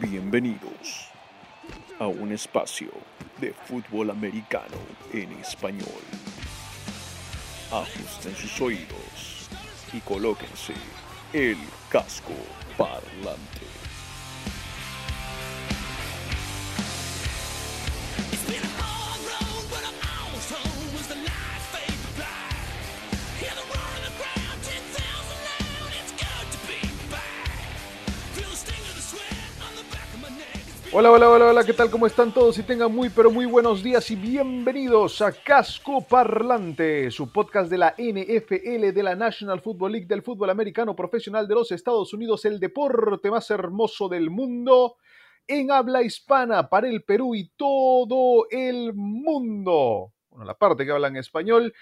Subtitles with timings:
[0.00, 1.08] Bienvenidos
[1.98, 2.90] a un espacio
[3.40, 4.76] de fútbol americano
[5.12, 6.02] en español.
[7.72, 9.48] Ajusten sus oídos
[9.92, 10.74] y colóquense
[11.32, 11.58] el
[11.90, 12.34] casco
[12.76, 13.69] parlante.
[30.92, 31.88] Hola, hola, hola, hola, ¿qué tal?
[31.88, 32.58] ¿Cómo están todos?
[32.58, 37.78] Y tengan muy, pero muy buenos días y bienvenidos a Casco Parlante, su podcast de
[37.78, 42.44] la NFL, de la National Football League, del fútbol americano profesional de los Estados Unidos,
[42.44, 44.96] el deporte más hermoso del mundo,
[45.46, 50.12] en habla hispana para el Perú y todo el mundo.
[50.28, 51.72] Bueno, la parte que habla en español.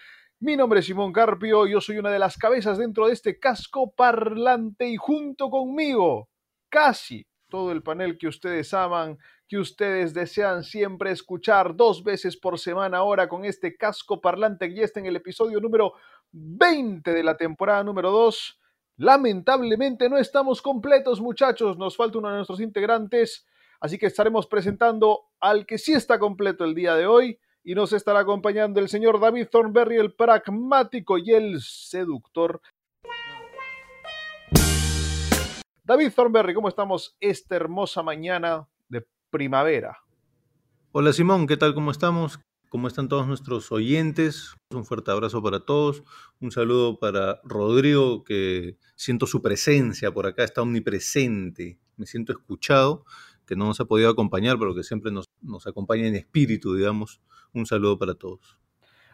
[0.41, 3.91] Mi nombre es Simón Carpio, yo soy una de las cabezas dentro de este Casco
[3.91, 6.29] Parlante y junto conmigo,
[6.69, 9.19] casi todo el panel que ustedes aman,
[9.49, 14.85] que ustedes desean siempre escuchar dos veces por semana ahora con este casco parlante ya
[14.85, 15.95] está en el episodio número
[16.33, 18.61] 20 de la temporada número 2.
[18.99, 23.47] Lamentablemente no estamos completos muchachos, nos falta uno de nuestros integrantes,
[23.81, 27.93] así que estaremos presentando al que sí está completo el día de hoy y nos
[27.93, 32.61] estará acompañando el señor David Thornberry, el pragmático y el seductor
[35.89, 39.97] David Thornberry, ¿cómo estamos esta hermosa mañana de primavera?
[40.93, 41.73] Hola Simón, ¿qué tal?
[41.73, 42.41] ¿Cómo estamos?
[42.69, 44.55] ¿Cómo están todos nuestros oyentes?
[44.69, 46.03] Un fuerte abrazo para todos.
[46.41, 51.79] Un saludo para Rodrigo, que siento su presencia por acá, está omnipresente.
[51.97, 53.07] Me siento escuchado,
[53.47, 57.23] que no nos ha podido acompañar, pero que siempre nos, nos acompaña en espíritu, digamos.
[57.55, 58.59] Un saludo para todos.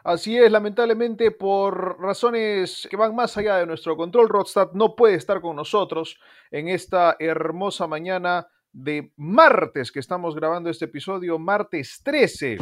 [0.07, 5.15] Así es, lamentablemente por razones que van más allá de nuestro control, Rodstad no puede
[5.15, 12.03] estar con nosotros en esta hermosa mañana de martes que estamos grabando este episodio, martes
[12.05, 12.59] 13.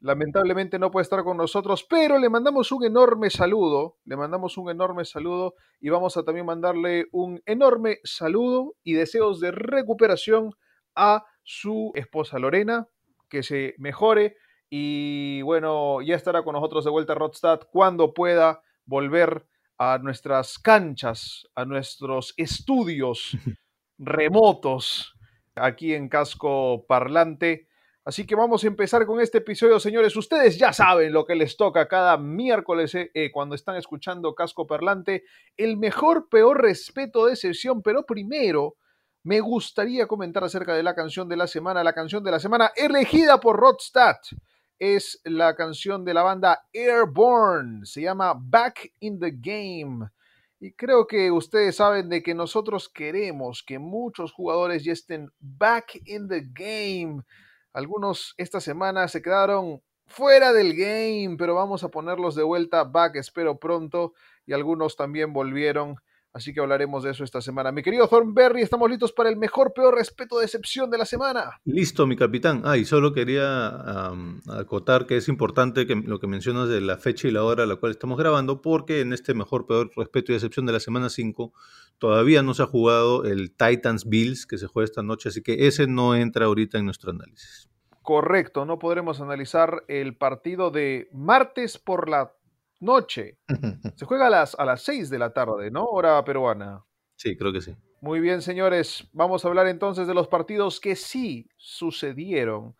[0.00, 4.68] Lamentablemente no puede estar con nosotros, pero le mandamos un enorme saludo, le mandamos un
[4.68, 10.50] enorme saludo y vamos a también mandarle un enorme saludo y deseos de recuperación
[10.94, 12.88] a su esposa Lorena,
[13.28, 14.36] que se mejore
[14.76, 19.46] y bueno, ya estará con nosotros de vuelta Rodstad cuando pueda volver
[19.78, 23.36] a nuestras canchas, a nuestros estudios
[23.98, 25.14] remotos
[25.54, 27.68] aquí en Casco Parlante.
[28.04, 30.14] Así que vamos a empezar con este episodio, señores.
[30.16, 34.66] Ustedes ya saben lo que les toca cada miércoles eh, eh, cuando están escuchando Casco
[34.66, 35.24] Parlante.
[35.56, 38.76] El mejor, peor respeto de sesión, pero primero
[39.24, 41.82] me gustaría comentar acerca de la canción de la semana.
[41.82, 44.16] La canción de la semana elegida por Rodstad
[44.78, 47.86] es la canción de la banda Airborne.
[47.86, 50.06] Se llama Back in the Game.
[50.60, 56.02] Y creo que ustedes saben de que nosotros queremos que muchos jugadores ya estén back
[56.04, 57.22] in the game.
[57.72, 63.16] Algunos esta semana se quedaron fuera del game, pero vamos a ponerlos de vuelta back,
[63.16, 64.12] espero pronto.
[64.44, 65.96] Y algunos también volvieron.
[66.34, 67.70] Así que hablaremos de eso esta semana.
[67.70, 71.60] Mi querido Thornberry, estamos listos para el mejor, peor respeto, decepción de la semana.
[71.64, 72.62] Listo, mi capitán.
[72.64, 74.10] Ah, y solo quería
[74.50, 77.66] acotar que es importante que lo que mencionas de la fecha y la hora a
[77.66, 81.08] la cual estamos grabando, porque en este mejor, peor respeto y decepción de la semana
[81.08, 81.52] 5
[81.98, 85.68] todavía no se ha jugado el Titans Bills que se juega esta noche, así que
[85.68, 87.70] ese no entra ahorita en nuestro análisis.
[88.02, 92.32] Correcto, no podremos analizar el partido de martes por la
[92.84, 93.38] noche.
[93.96, 95.84] Se juega a las, a las 6 de la tarde, ¿no?
[95.84, 96.84] Hora peruana.
[97.16, 97.74] Sí, creo que sí.
[98.00, 99.08] Muy bien, señores.
[99.12, 102.76] Vamos a hablar entonces de los partidos que sí sucedieron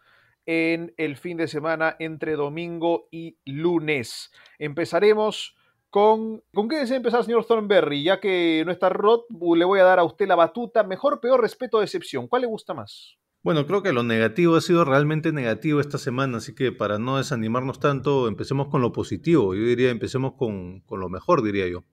[0.47, 4.31] en el fin de semana entre domingo y lunes.
[4.59, 5.57] Empezaremos
[5.89, 6.43] con...
[6.53, 8.03] ¿Con qué desea empezar, señor Thornberry?
[8.03, 9.23] Ya que no está Rod,
[9.57, 10.83] le voy a dar a usted la batuta.
[10.83, 12.29] Mejor, peor, respeto, decepción.
[12.29, 13.17] ¿Cuál le gusta más?
[13.45, 17.19] Bueno, creo que lo negativo ha sido realmente negativo esta semana, así que para no
[17.19, 19.55] desanimarnos tanto, empecemos con lo positivo.
[19.55, 21.85] Yo diría, empecemos con, con lo mejor, diría yo.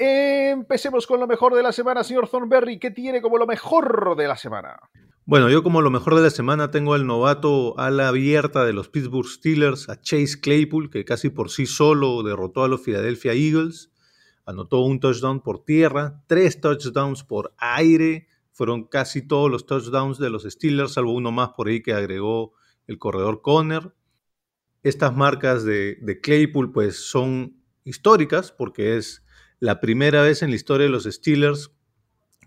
[0.00, 2.80] Empecemos con lo mejor de la semana, señor Thornberry.
[2.80, 4.80] ¿Qué tiene como lo mejor de la semana?
[5.24, 8.72] Bueno, yo como lo mejor de la semana tengo al novato a la abierta de
[8.72, 13.32] los Pittsburgh Steelers, a Chase Claypool, que casi por sí solo derrotó a los Philadelphia
[13.32, 13.92] Eagles.
[14.44, 18.26] Anotó un touchdown por tierra, tres touchdowns por aire,
[18.56, 22.54] fueron casi todos los touchdowns de los Steelers, salvo uno más por ahí que agregó
[22.86, 23.92] el corredor Conner.
[24.82, 29.22] Estas marcas de, Claypool pues son históricas porque es
[29.60, 31.70] la primera vez en la historia de los Steelers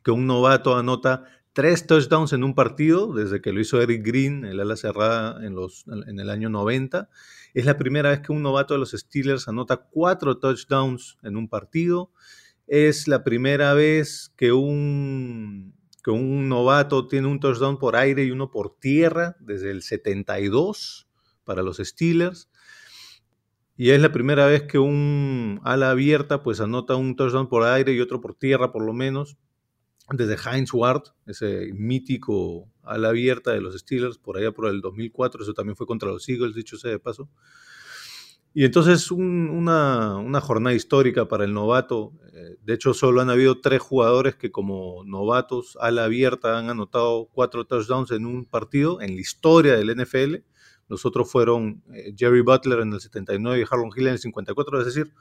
[0.03, 4.45] que un novato anota tres touchdowns en un partido, desde que lo hizo Eric Green,
[4.45, 7.07] el ala cerrada en, los, en el año 90.
[7.53, 11.47] Es la primera vez que un novato de los Steelers anota cuatro touchdowns en un
[11.47, 12.11] partido.
[12.65, 15.78] Es la primera vez que un,
[16.09, 21.07] un novato tiene un touchdown por aire y uno por tierra desde el 72
[21.43, 22.49] para los Steelers.
[23.75, 27.93] Y es la primera vez que un ala abierta pues anota un touchdown por aire
[27.93, 29.37] y otro por tierra por lo menos.
[30.11, 35.43] Desde Heinz Ward, ese mítico ala abierta de los Steelers, por allá por el 2004,
[35.43, 37.29] eso también fue contra los Eagles, dicho sea de paso.
[38.59, 42.11] Y entonces una, una, jornada histórica para el novato.
[42.33, 46.69] Eh, de hecho, solo han habido tres jugadores que como novatos a la abierta han
[46.69, 50.43] anotado cuatro touchdowns en un partido en la historia del NFL.
[50.89, 54.79] Los otros fueron eh, Jerry Butler en el 79 y Harlan Hill en el 54.
[54.81, 55.13] Es decir,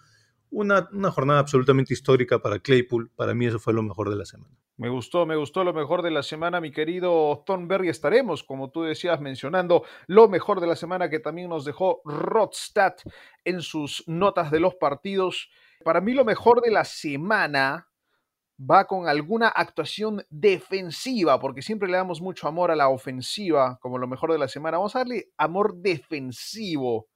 [0.50, 3.10] una, jornada absolutamente histórica para Claypool.
[3.14, 4.54] Para mí eso fue lo mejor de la semana.
[4.76, 7.84] Me gustó, me gustó lo mejor de la semana, mi querido Thornberg.
[7.84, 12.00] Y estaremos, como tú decías, mencionando lo mejor de la semana que también nos dejó
[12.04, 12.94] Rodstad
[13.44, 15.50] en sus notas de los partidos.
[15.84, 17.88] Para mí lo mejor de la semana
[18.58, 23.98] va con alguna actuación defensiva, porque siempre le damos mucho amor a la ofensiva como
[23.98, 24.78] lo mejor de la semana.
[24.78, 27.08] Vamos a darle amor defensivo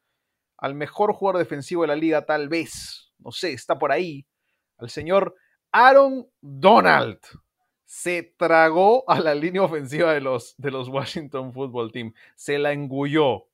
[0.58, 4.26] al mejor jugador defensivo de la liga, tal vez no sé, está por ahí,
[4.78, 5.34] al señor
[5.72, 7.18] Aaron Donald.
[7.84, 12.14] Se tragó a la línea ofensiva de los, de los Washington Football Team.
[12.36, 13.48] Se la engulló.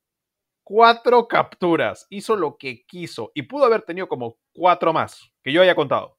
[0.63, 2.07] Cuatro capturas.
[2.11, 3.33] Hizo lo que quiso.
[3.35, 6.19] Y pudo haber tenido como cuatro más, que yo haya contado.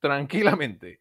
[0.00, 1.00] Tranquilamente.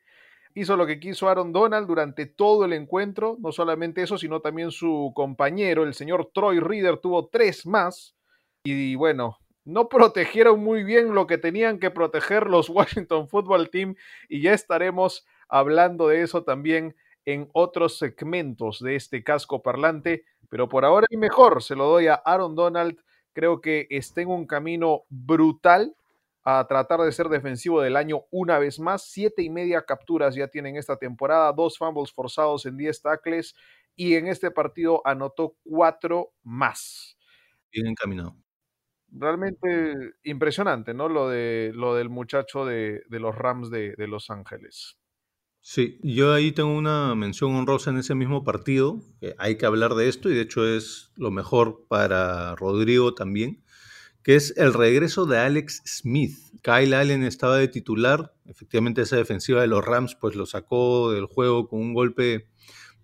[0.54, 3.38] Hizo lo que quiso Aaron Donald durante todo el encuentro.
[3.40, 8.16] No solamente eso, sino también su compañero, el señor Troy Reader, tuvo tres más.
[8.64, 9.38] Y bueno,
[9.70, 13.96] no protegieron muy bien lo que tenían que proteger los Washington Football Team
[14.28, 16.96] y ya estaremos hablando de eso también
[17.26, 22.08] en otros segmentos de este casco parlante, pero por ahora el mejor se lo doy
[22.08, 22.98] a Aaron Donald,
[23.34, 25.96] creo que está en un camino brutal
[26.44, 30.48] a tratar de ser defensivo del año una vez más, siete y media capturas ya
[30.48, 33.54] tienen esta temporada, dos fumbles forzados en diez tackles
[33.96, 37.18] y en este partido anotó cuatro más.
[37.72, 38.36] Bien encaminado
[39.12, 41.10] realmente impresionante, ¿no?
[41.10, 44.98] Lo, de, lo del muchacho de, los Rams de, Los Ángeles.
[45.62, 49.96] Sí, yo ahí tengo una mención honrosa en ese mismo partido, que hay que hablar
[49.96, 53.64] de esto y de hecho es lo mejor para Rodrigo también,
[54.24, 56.38] que es el regreso de Alex Smith.
[56.62, 61.26] Kyle Allen estaba de titular, efectivamente esa defensiva de los Rams pues lo sacó del
[61.26, 62.48] juego con un golpe,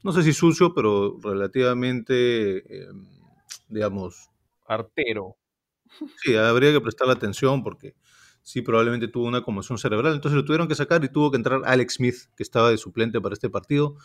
[0.03, 3.05] no sé si sucio, pero relativamente, em,
[3.67, 4.29] digamos...
[4.67, 5.37] Artero.
[6.23, 7.95] Sí, habría que prestarle atención porque
[8.43, 10.13] sí, probablemente tuvo una conmoción cerebral.
[10.13, 13.19] Entonces lo tuvieron que sacar y tuvo que entrar Alex Smith, que estaba de suplente
[13.21, 13.95] para este partido.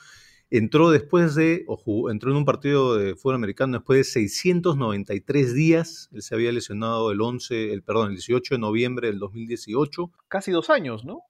[0.52, 6.08] Entró después de, o entró en un partido de fútbol americano después de 693 días.
[6.12, 10.10] Él se había lesionado el 11, el, perdón, el 18 de noviembre del 2018.
[10.26, 11.20] Casi dos años, ¿no?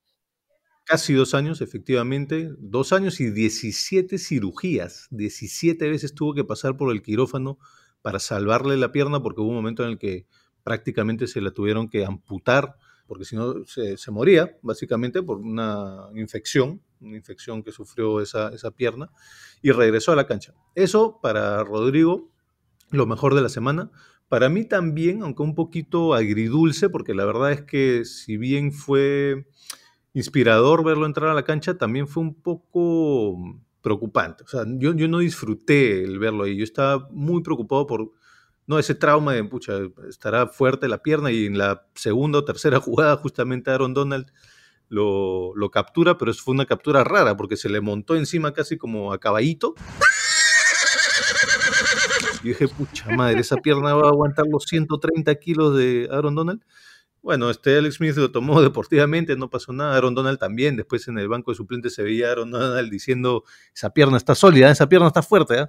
[0.85, 2.50] Casi dos años, efectivamente.
[2.58, 5.06] Dos años y 17 cirugías.
[5.11, 7.58] 17 veces tuvo que pasar por el quirófano
[8.02, 10.26] para salvarle la pierna porque hubo un momento en el que
[10.62, 12.76] prácticamente se la tuvieron que amputar,
[13.06, 18.70] porque si no se, moría, básicamente, por una infección, una infección que sufrió esa, esa
[18.70, 19.11] pierna,
[19.62, 20.55] y regresó a la cancha.
[20.75, 22.31] Eso para Rodrigo,
[22.91, 23.91] lo mejor de la semana.
[24.29, 29.46] Para mí también, aunque un poquito agridulce, porque la verdad es que si bien fue
[30.14, 33.36] inspirador verlo entrar a la cancha, también fue un poco
[33.82, 34.44] preocupante.
[34.44, 36.56] O sea, yo, yo no disfruté el verlo ahí.
[36.56, 38.13] Yo estaba muy preocupado por
[38.67, 39.72] no ese trauma de, pucha,
[40.08, 44.31] estará fuerte la pierna y en la segunda o tercera jugada justamente Aaron Donald
[44.89, 49.13] lo, lo captura, pero fue una captura rara porque se le montó encima casi como
[49.13, 49.75] a caballito.
[52.43, 56.63] Y dije, pucha madre, esa pierna va a aguantar los 130 kilos de Aaron Donald.
[57.22, 59.96] Bueno, este Alex Smith lo tomó deportivamente, no pasó nada.
[59.96, 60.77] Aaron Donald también.
[60.77, 64.70] Después en el banco de suplentes se veía Aaron Donald diciendo: Esa pierna está sólida,
[64.70, 65.58] esa pierna está fuerte.
[65.58, 65.67] ¿eh?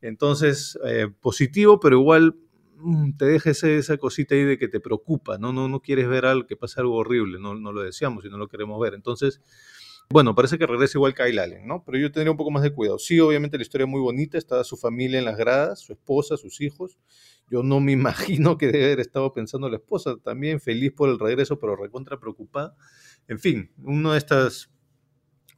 [0.00, 2.36] Entonces, eh, positivo, pero igual
[2.76, 5.52] mm, te deja esa cosita ahí de que te preocupa, ¿no?
[5.52, 8.38] No, no quieres ver algo que pase algo horrible, no, no lo deseamos y no
[8.38, 8.94] lo queremos ver.
[8.94, 9.40] Entonces,
[10.08, 11.82] bueno, parece que regresa igual Kyle Allen, ¿no?
[11.84, 12.98] Pero yo tendría un poco más de cuidado.
[12.98, 16.36] Sí, obviamente la historia es muy bonita, está su familia en las gradas, su esposa,
[16.36, 16.96] sus hijos.
[17.50, 21.18] Yo no me imagino que debe haber estado pensando la esposa, también feliz por el
[21.18, 22.76] regreso, pero recontra preocupada.
[23.28, 24.70] En fin, uno de estas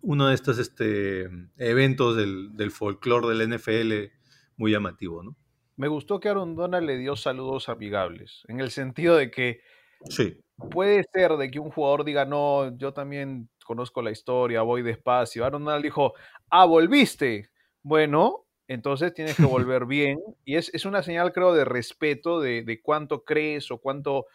[0.00, 4.12] uno de estos este, eventos del, del folclore del NFL
[4.56, 5.36] muy llamativo, ¿no?
[5.76, 9.60] Me gustó que Aaron Donald le dio saludos amigables, en el sentido de que
[10.08, 10.40] sí.
[10.72, 15.44] puede ser de que un jugador diga, no, yo también conozco la historia, voy despacio.
[15.44, 16.14] Aaron Donald dijo,
[16.50, 17.50] ah, volviste.
[17.82, 20.18] Bueno, entonces tienes que volver bien.
[20.44, 24.26] Y es, es una señal, creo, de respeto, de, de, cuánto crees o cuánto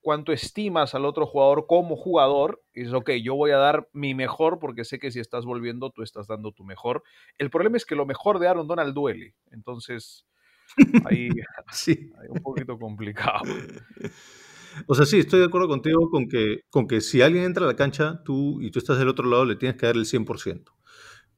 [0.00, 2.62] cuánto estimas al otro jugador como jugador.
[2.74, 5.90] Y es, ok, yo voy a dar mi mejor porque sé que si estás volviendo,
[5.90, 7.02] tú estás dando tu mejor.
[7.38, 9.34] El problema es que lo mejor de Aaron Donald duele.
[9.50, 10.26] Entonces,
[11.04, 11.28] ahí,
[11.72, 12.12] Sí.
[12.20, 13.40] ahí un poquito complicado.
[14.86, 17.66] O sea, sí, estoy de acuerdo contigo con que, con que si alguien entra a
[17.66, 20.62] la cancha, tú y tú estás del otro lado, le tienes que dar el 100%.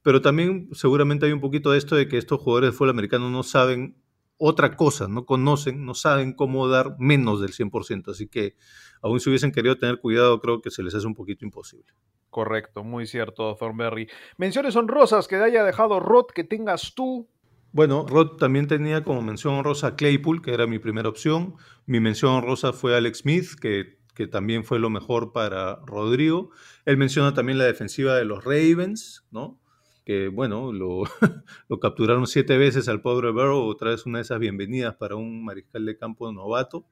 [0.03, 3.31] Pero también seguramente hay un poquito de esto de que estos jugadores de fútbol americano
[3.31, 4.03] no saben
[4.45, 8.11] otra cosa, no conocen, no saben cómo dar menos del 100%.
[8.11, 8.57] Así que
[9.01, 11.93] aún si hubiesen querido tener cuidado, creo que se les hace un poquito imposible.
[12.29, 14.09] Correcto, muy cierto, Thornberry.
[14.39, 17.29] Menciones honrosas que haya dejado Rod que tengas tú.
[17.71, 21.55] Bueno, Rod también tenía como mención honrosa a Claypool, que era mi primera opción.
[21.87, 26.51] Mi mención honrosa fue Alex Smith, que, que también fue lo mejor para Rodrigo.
[26.85, 29.62] Él menciona también la defensiva de los Ravens, ¿no?
[30.05, 30.73] Que bueno,
[31.69, 35.45] lo, capturaron siete veces al pobre Burrow, otra vez una de esas bienvenidas para un
[35.45, 36.87] mariscal de campo novato.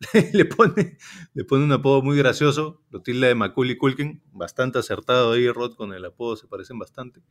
[0.32, 0.98] le, pone,
[1.34, 5.74] le pone un apodo muy gracioso, lo tilda de Macaulay Culkin, bastante acertado ahí Rod
[5.76, 7.22] con el apodo, se parecen bastante.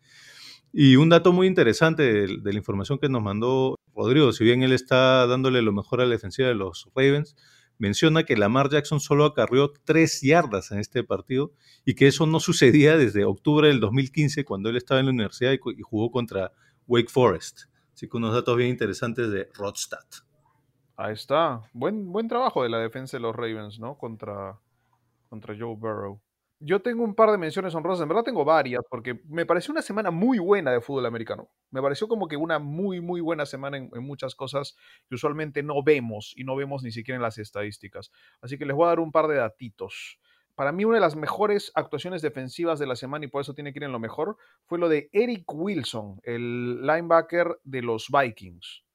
[0.71, 4.63] Y un dato muy interesante de, de, la información que nos mandó Rodrigo, si bien
[4.63, 7.35] él está dándole lo mejor a la defensiva de los Ravens,
[7.77, 11.51] menciona que Lamar Jackson solo acarrió tres yardas en este partido
[11.85, 15.51] y que eso no sucedía desde octubre del 2015 cuando él estaba en la universidad
[15.51, 16.51] y, jugó contra
[16.87, 17.63] Wake Forest.
[17.93, 20.05] Así que unos datos bien interesantes de Rodstad.
[20.95, 21.61] Ahí está.
[21.73, 23.97] Buen, buen trabajo de la defensa de los Ravens, ¿no?
[23.97, 24.59] Contra,
[25.29, 26.19] contra Joe Burrow.
[26.65, 29.81] Yo tengo un par de menciones honrosas, en verdad tengo varias, porque me pareció una
[29.81, 31.49] semana muy buena de fútbol americano.
[31.71, 34.77] Me pareció como que una muy, muy buena semana en, muchas cosas
[35.09, 38.11] que usualmente no vemos y no vemos ni siquiera en las estadísticas.
[38.41, 40.19] Así que les voy a dar un par de datitos.
[40.55, 43.73] Para mí una de las mejores actuaciones defensivas de la semana y por eso tiene
[43.73, 48.85] que ir en lo mejor fue lo de Eric Wilson, el linebacker de los Vikings.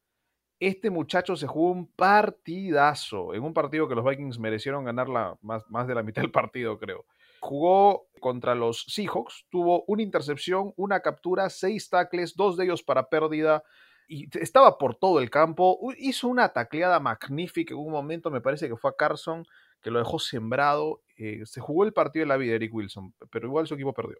[0.59, 5.09] Este muchacho se jugó un partidazo, en un partido que los Vikings merecieron ganar
[5.43, 7.05] más, más de la mitad del partido, creo.
[7.41, 13.09] Jugó contra los Seahawks, tuvo una intercepción, una captura, seis tackles, dos de ellos para
[13.09, 13.63] pérdida,
[14.09, 15.79] y estaba por todo el campo.
[15.99, 19.45] Hizo una tacleada magnífica en un momento, me parece que fue a Carson,
[19.83, 21.03] que lo dejó sembrado.
[21.17, 23.93] Eh, se jugó el partido de la vida de Eric Wilson, pero igual su equipo
[23.93, 24.17] perdió.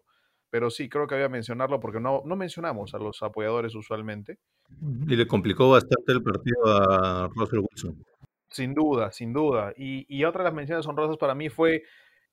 [0.51, 4.39] Pero sí, creo que había que mencionarlo porque no, no mencionamos a los apoyadores usualmente.
[5.07, 8.03] Y le complicó bastante el partido a Russell Wilson.
[8.49, 9.73] Sin duda, sin duda.
[9.77, 11.83] Y, y otra de las menciones honrosas para mí fue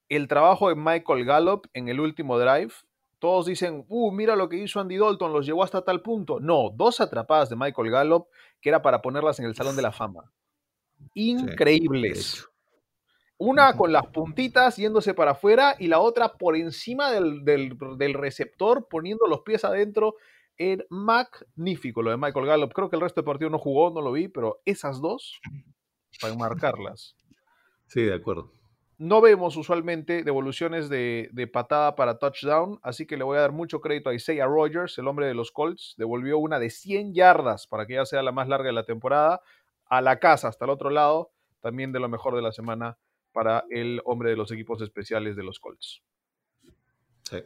[0.09, 2.73] el trabajo de Michael Gallup en el último drive.
[3.19, 6.39] Todos dicen, uh, mira lo que hizo Andy Dalton, los llevó hasta tal punto.
[6.39, 8.29] No, dos atrapadas de Michael Gallup
[8.61, 10.33] que era para ponerlas en el Salón de la Fama.
[11.15, 12.27] Increíbles.
[12.27, 12.43] Sí,
[13.39, 18.15] una con las puntitas yéndose para afuera y la otra por encima del, del, del,
[18.15, 20.15] receptor poniendo los pies adentro.
[20.57, 22.73] Era magnífico lo de Michael Gallup.
[22.73, 25.39] Creo que el resto del partido no jugó, no lo vi, pero esas dos,
[26.19, 27.15] para marcarlas.
[27.89, 28.51] Sí, de acuerdo.
[28.99, 33.53] No vemos usualmente devoluciones de, de, patada para touchdown, así que le voy a dar
[33.53, 35.95] mucho crédito a Isaiah Rogers, el hombre de los Colts.
[35.99, 39.43] Devolvió una de 100 yardas para que ya sea la más larga de la temporada.
[39.85, 42.99] A la casa, hasta el otro lado, también de lo mejor de la semana
[43.33, 46.03] para el hombre de los equipos especiales de los Colts.
[47.25, 47.43] Sí.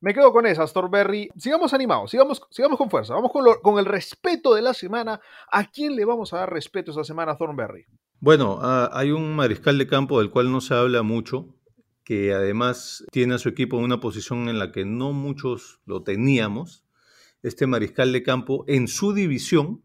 [0.00, 1.28] Me quedo con esa, Storberry.
[1.36, 3.14] Sigamos animados, sigamos, sigamos con fuerza.
[3.14, 5.20] Vamos con, lo, con, el respeto de la semana.
[5.50, 7.86] ¿A quién le vamos a dar respeto esta semana, Thornberry?
[8.20, 11.54] Bueno, uh, hay un mariscal de campo del cual no se habla mucho,
[12.02, 16.02] que además tiene a su equipo en una posición en la que no muchos lo
[16.02, 16.84] teníamos.
[17.42, 19.82] Este mariscal de campo en su división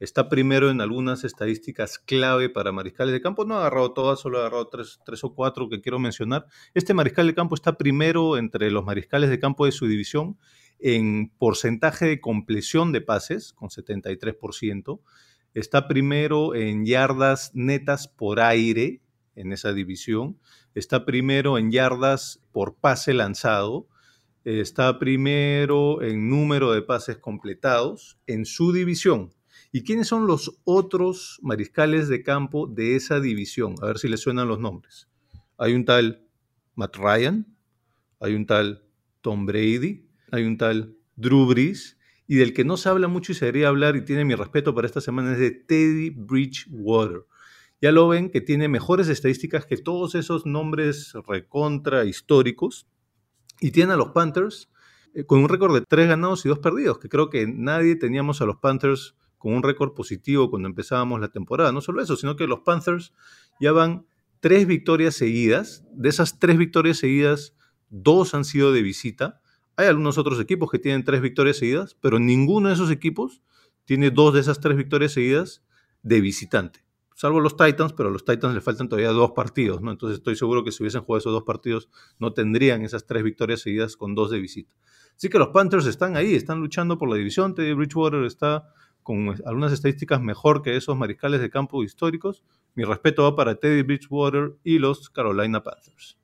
[0.00, 3.44] está primero en algunas estadísticas clave para mariscales de campo.
[3.44, 6.46] No ha agarrado todas, solo ha agarrado tres, tres, o cuatro que quiero mencionar.
[6.72, 10.38] Este mariscal de campo está primero entre los mariscales de campo de su división
[10.78, 15.00] en porcentaje de compleción de pases, con 73%.
[15.54, 19.02] Está primero en yardas netas por aire
[19.34, 20.38] en esa división.
[20.74, 23.88] Está primero en yardas por pase lanzado.
[24.44, 29.30] Está primero en número de pases completados en su división.
[29.72, 33.74] ¿Y quiénes son los otros mariscales de campo de esa división?
[33.82, 35.08] A ver si les suenan los nombres.
[35.58, 36.26] Hay un tal
[36.74, 37.46] Matt Ryan,
[38.20, 38.84] hay un tal
[39.20, 41.97] Tom Brady, hay un tal Drew Brees,
[42.28, 44.74] y del que no se habla mucho y se debería hablar y tiene mi respeto
[44.74, 47.24] para esta semana es de Teddy Bridgewater.
[47.80, 52.86] Ya lo ven que tiene mejores estadísticas que todos esos nombres recontra históricos
[53.60, 54.70] y tiene a los Panthers
[55.14, 58.42] eh, con un récord de tres ganados y dos perdidos, que creo que nadie teníamos
[58.42, 61.72] a los Panthers con un récord positivo cuando empezábamos la temporada.
[61.72, 63.14] No solo eso, sino que los Panthers
[63.58, 64.06] ya van
[64.40, 65.84] tres victorias seguidas.
[65.92, 67.54] De esas tres victorias seguidas,
[67.88, 69.40] dos han sido de visita.
[69.78, 73.42] Hay algunos otros equipos que tienen tres victorias seguidas, pero ninguno de esos equipos
[73.84, 75.62] tiene dos de esas tres victorias seguidas
[76.02, 76.84] de visitante.
[77.14, 79.92] salvo los Titans, pero a los Titans le faltan todavía dos partidos, ¿no?
[79.92, 83.60] Entonces estoy seguro que si hubiesen jugado esos dos partidos no tendrían esas tres victorias
[83.60, 84.74] seguidas con dos de visita.
[85.16, 87.54] Así que los Panthers están ahí, están luchando por la división.
[87.54, 88.72] Teddy Bridgewater está
[89.04, 92.42] con algunas estadísticas mejor que esos mariscales de campo históricos.
[92.74, 96.18] Mi respeto va para Teddy Bridgewater y los Carolina Panthers.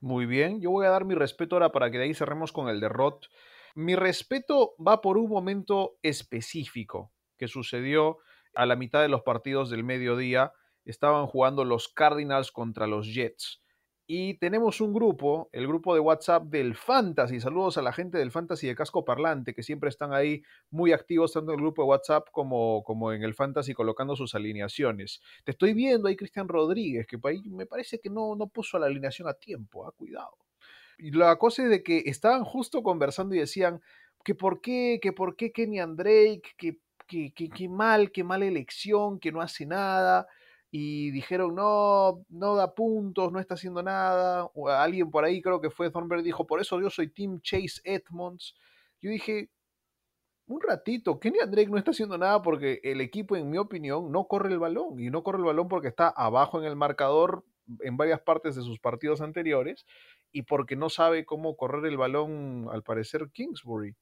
[0.00, 2.68] Muy bien, yo voy a dar mi respeto ahora para que de ahí cerremos con
[2.68, 3.26] el de Roth.
[3.74, 8.18] Mi respeto va por un momento específico que sucedió
[8.54, 10.52] a la mitad de los partidos del mediodía.
[10.84, 13.62] Estaban jugando los Cardinals contra los Jets.
[14.10, 17.40] Y tenemos un grupo, el grupo de WhatsApp del Fantasy.
[17.40, 21.34] Saludos a la gente del Fantasy de Casco Parlante, que siempre están ahí muy activos,
[21.34, 25.20] tanto en el grupo de WhatsApp como, como en el Fantasy, colocando sus alineaciones.
[25.44, 28.86] Te estoy viendo ahí, Cristian Rodríguez, que ahí me parece que no, no puso la
[28.86, 30.38] alineación a tiempo, ah, cuidado.
[30.96, 33.82] Y la cosa es de que estaban justo conversando y decían
[34.24, 38.46] que por qué, que por qué Kenny Drake, que, que, que, que mal, que mala
[38.46, 40.26] elección, que no hace nada
[40.70, 44.50] y dijeron, no, no da puntos, no está haciendo nada.
[44.78, 48.54] Alguien por ahí, creo que fue Thornberg, dijo, por eso yo soy Team Chase Edmonds.
[49.00, 49.50] Yo dije,
[50.46, 54.26] un ratito, Kenny Drake no está haciendo nada porque el equipo, en mi opinión, no
[54.26, 55.00] corre el balón.
[55.00, 57.44] Y no corre el balón porque está abajo en el marcador
[57.80, 59.84] en varias partes de sus partidos anteriores
[60.32, 63.94] y porque no sabe cómo correr el balón, al parecer, Kingsbury.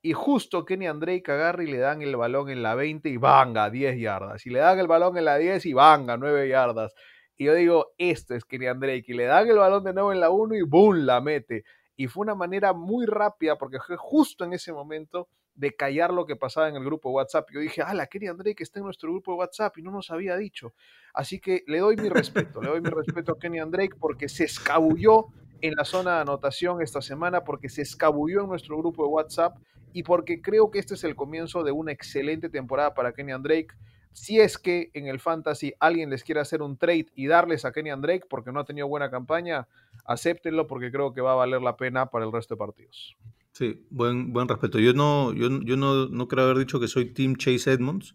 [0.00, 3.68] Y justo Kenny Drake agarra y le dan el balón en la 20 y vanga,
[3.68, 4.46] 10 yardas.
[4.46, 6.94] Y le dan el balón en la 10 y vanga, 9 yardas.
[7.36, 9.04] Y yo digo, esto es Kenny Drake.
[9.08, 11.06] Y le dan el balón de nuevo en la 1 y ¡boom!
[11.06, 11.64] la mete.
[11.96, 15.28] Y fue una manera muy rápida porque fue justo en ese momento
[15.58, 17.48] de callar lo que pasaba en el grupo WhatsApp.
[17.52, 20.10] Yo dije, ah, la Kenny Drake está en nuestro grupo de WhatsApp y no nos
[20.12, 20.72] había dicho.
[21.12, 24.44] Así que le doy mi respeto, le doy mi respeto a Kenny Drake porque se
[24.44, 25.26] escabulló
[25.60, 29.56] en la zona de anotación esta semana, porque se escabulló en nuestro grupo de WhatsApp
[29.92, 33.68] y porque creo que este es el comienzo de una excelente temporada para Kenny Drake.
[34.12, 37.72] Si es que en el fantasy alguien les quiere hacer un trade y darles a
[37.72, 39.68] Kenny Drake porque no ha tenido buena campaña,
[40.04, 43.16] acéptenlo porque creo que va a valer la pena para el resto de partidos.
[43.52, 44.78] Sí, buen, buen respeto.
[44.78, 48.14] Yo no, yo, yo no, no creo haber dicho que soy Team Chase Edmonds,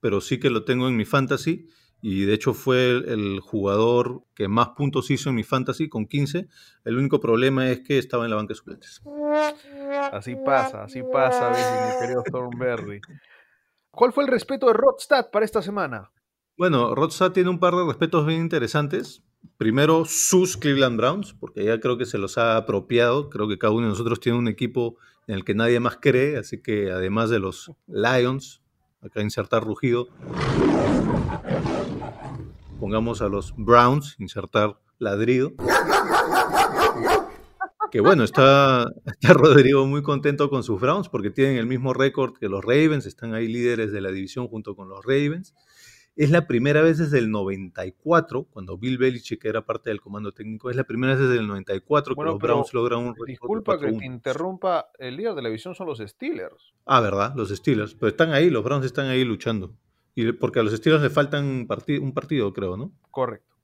[0.00, 1.68] pero sí que lo tengo en mi fantasy
[2.06, 6.48] y de hecho fue el, jugador que más puntos hizo en mi fantasy con 15.
[6.84, 9.00] El único problema es que estaba en la banca de suplentes.
[10.12, 13.00] Así pasa, así pasa, mi querido Thornberry.
[13.90, 16.10] ¿Cuál fue el respeto de Rodstad para esta semana?
[16.58, 19.24] Bueno, Rodstad tiene un par de respetos bien interesantes.
[19.56, 23.30] Primero, sus Cleveland Browns, porque ya creo que se los ha apropiado.
[23.30, 26.36] Creo que cada uno de nosotros tiene un equipo en el que nadie más cree,
[26.36, 28.60] así que además de los Lions,
[29.00, 30.08] acá insertar rugido,
[32.78, 35.52] pongamos a los Browns, insertar ladrido.
[37.90, 38.86] Que bueno, está,
[39.22, 43.34] Rodrigo muy contento con sus Browns porque tienen el mismo récord que los Ravens, están
[43.34, 45.54] ahí líderes de la división junto con los Ravens.
[46.16, 50.70] Es la primera vez desde el 94, cuando Bill Belichick era parte del comando técnico,
[50.70, 53.26] es la primera vez desde el 94 que los Browns logran un récord.
[53.26, 56.72] Disculpa que te interrumpa, el líder de la división son los Steelers.
[56.86, 57.32] Ah, ¿verdad?
[57.34, 57.94] Los Steelers.
[57.94, 59.74] Pero están ahí, los Browns están ahí luchando.
[60.14, 62.92] Y porque a los estilos le faltan un partido, creo, ¿no?
[63.10, 63.54] Correcto.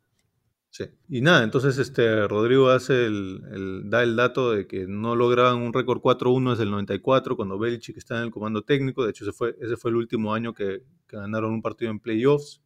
[0.70, 0.84] Sí.
[1.08, 5.72] Y nada, entonces este Rodrigo hace el, da el dato de que no lograban un
[5.72, 9.04] récord 4-1 desde el 94 cuando Belichick está en el comando técnico.
[9.04, 12.62] De hecho, ese fue, ese fue el último año que, ganaron un partido en playoffs.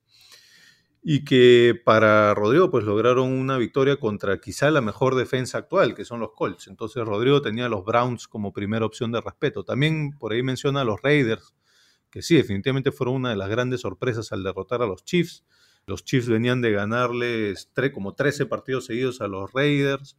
[1.06, 6.04] Y que para Rodrigo pues lograron una victoria contra quizá la mejor defensa actual, que
[6.04, 6.68] son los Colts.
[6.68, 9.64] Entonces Rodrigo tenía a los Browns como primera opción de respeto.
[9.64, 11.54] También por ahí menciona a los Raiders,
[12.14, 15.44] que sí, definitivamente fueron una de las grandes sorpresas al derrotar a los Chiefs.
[15.84, 20.16] Los Chiefs venían de ganarles como 13 partidos seguidos a los Raiders.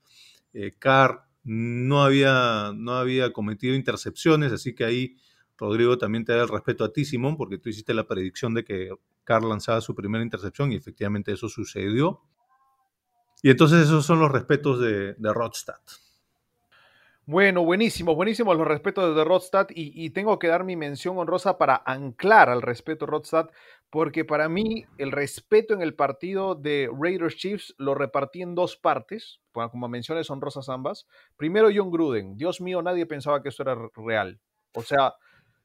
[0.51, 5.15] Eh, Carr no había, no había cometido intercepciones, así que ahí
[5.57, 8.65] Rodrigo también te da el respeto a ti, Simón, porque tú hiciste la predicción de
[8.65, 8.89] que
[9.23, 12.23] Carr lanzaba su primera intercepción y efectivamente eso sucedió.
[13.41, 15.79] Y entonces esos son los respetos de, de Rodstad.
[17.27, 21.81] Bueno, buenísimo, buenísimo los respetos de Rodstad y, tengo que dar mi mención honrosa para
[21.83, 23.49] anclar al respeto Rodstad,
[23.89, 28.77] porque para mí el respeto en el partido de Raiders Chiefs lo repartí en dos
[28.77, 31.07] partes, como menciones honrosas ambas.
[31.35, 34.39] Primero John Gruden, Dios mío, nadie pensaba que esto era real.
[34.73, 35.15] O sea,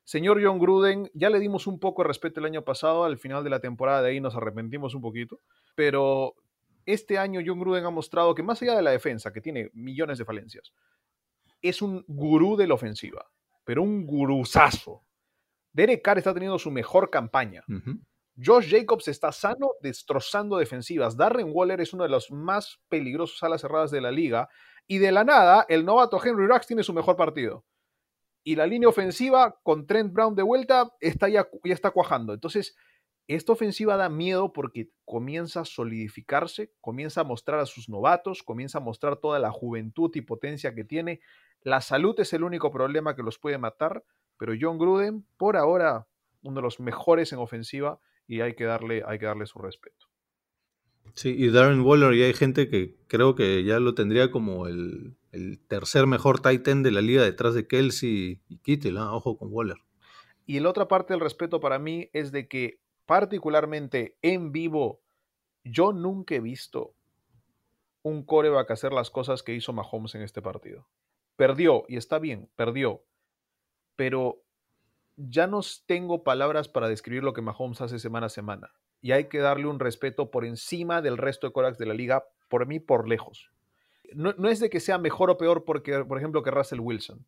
[0.03, 3.45] señor John Gruden, ya le dimos un poco de respeto el año pasado, al final
[3.45, 5.41] de la temporada de ahí nos arrepentimos un poquito,
[5.75, 6.37] pero
[6.87, 10.17] este año John Gruden ha mostrado que más allá de la defensa, que tiene millones
[10.17, 10.73] de falencias,
[11.63, 13.31] es un gurú de la ofensiva,
[13.65, 15.05] pero un guruzazo.
[15.73, 17.63] Derek Carr está teniendo su mejor campaña.
[18.43, 21.17] Josh Jacobs está sano, destrozando defensivas.
[21.17, 24.49] Darren Waller es uno de los más peligrosos alas cerradas de la liga.
[24.87, 27.65] Y de la nada, el novato Henry Rux tiene su mejor partido.
[28.43, 32.33] Y la línea ofensiva, con Trent Brown de vuelta, está ya, ya está cuajando.
[32.33, 32.75] Entonces,
[33.29, 38.79] esta ofensiva da miedo porque comienza a solidificarse, comienza a mostrar a sus novatos, comienza
[38.79, 41.21] a mostrar toda la juventud y potencia que tiene.
[41.63, 44.05] La salud es el único problema que los puede matar,
[44.39, 46.07] pero John Gruden, por ahora,
[46.43, 50.07] uno de los mejores en ofensiva y hay que darle, hay que darle su respeto.
[51.15, 55.17] Sí, y Darren Waller, y hay gente que creo que ya lo tendría como el,
[55.69, 59.15] tercer mejor tight end de la liga detrás de Kelsey y Kittle, ¿no?
[59.15, 59.79] ojo con Waller.
[60.47, 65.01] Y la otra parte del respeto para mí es de que particularmente en vivo,
[65.65, 66.95] yo nunca he visto
[68.03, 70.87] un coreback hacer las cosas que hizo Mahomes en este partido.
[71.41, 73.03] Perdió, y está bien, perdió.
[73.97, 74.45] Pero
[75.17, 78.75] ya no tengo palabras para describir lo que Mahomes hace semana a semana.
[79.01, 82.27] Y hay que darle un respeto por encima del resto de corebacks de la liga,
[82.51, 83.51] por mí, por lejos.
[84.13, 87.27] No, no es de que sea mejor o peor, porque, por ejemplo, que Russell Wilson,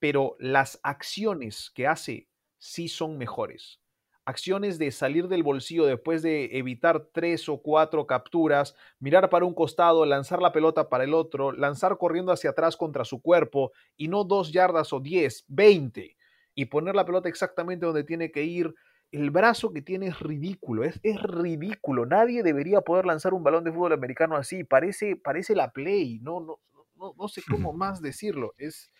[0.00, 3.83] pero las acciones que hace sí son mejores
[4.24, 9.54] acciones de salir del bolsillo después de evitar tres o cuatro capturas, mirar para un
[9.54, 14.08] costado, lanzar la pelota para el otro, lanzar corriendo hacia atrás contra su cuerpo y
[14.08, 16.16] no dos yardas o diez, veinte,
[16.54, 18.74] y poner la pelota exactamente donde tiene que ir.
[19.12, 22.04] El brazo que tiene es ridículo, es, es ridículo.
[22.06, 24.64] Nadie debería poder lanzar un balón de fútbol americano así.
[24.64, 26.58] Parece, parece la play, no, no,
[26.96, 28.54] no, no sé cómo más decirlo.
[28.58, 28.90] Es,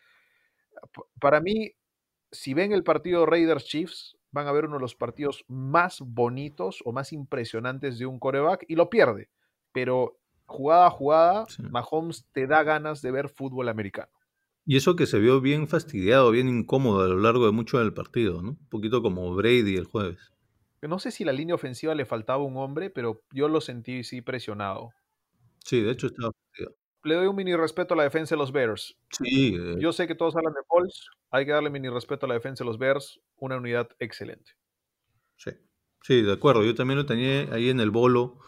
[1.21, 1.73] para mí,
[2.31, 6.83] si ven el partido Raiders Chiefs, van a ver uno de los partidos más bonitos
[6.85, 9.31] o más impresionantes de un coreback y lo pierde.
[9.73, 14.11] Pero jugada a jugada, Mahomes te da ganas de ver fútbol americano.
[14.67, 17.95] Y eso que se vio bien fastidiado, bien incómodo a lo largo de mucho del
[17.95, 18.51] partido, ¿no?
[18.51, 20.33] Un poquito como Brady el jueves.
[20.83, 24.21] No sé si la línea ofensiva le faltaba un hombre, pero yo lo sentí sí
[24.21, 24.91] presionado.
[25.65, 26.77] Sí, de hecho estaba fastidiado.
[27.05, 28.97] Le doy un mini respeto a la defensa de los Bears.
[29.11, 29.57] Sí.
[29.57, 29.77] Eh.
[29.79, 32.65] Yo sé que todos hablan de Pauls, hay que darle mini respeto a la defensa
[32.65, 34.53] de los Bears, una unidad excelente.
[35.37, 35.51] Sí,
[36.03, 36.65] sí, de acuerdo.
[36.65, 38.39] Yo también lo tenía ahí en el bolo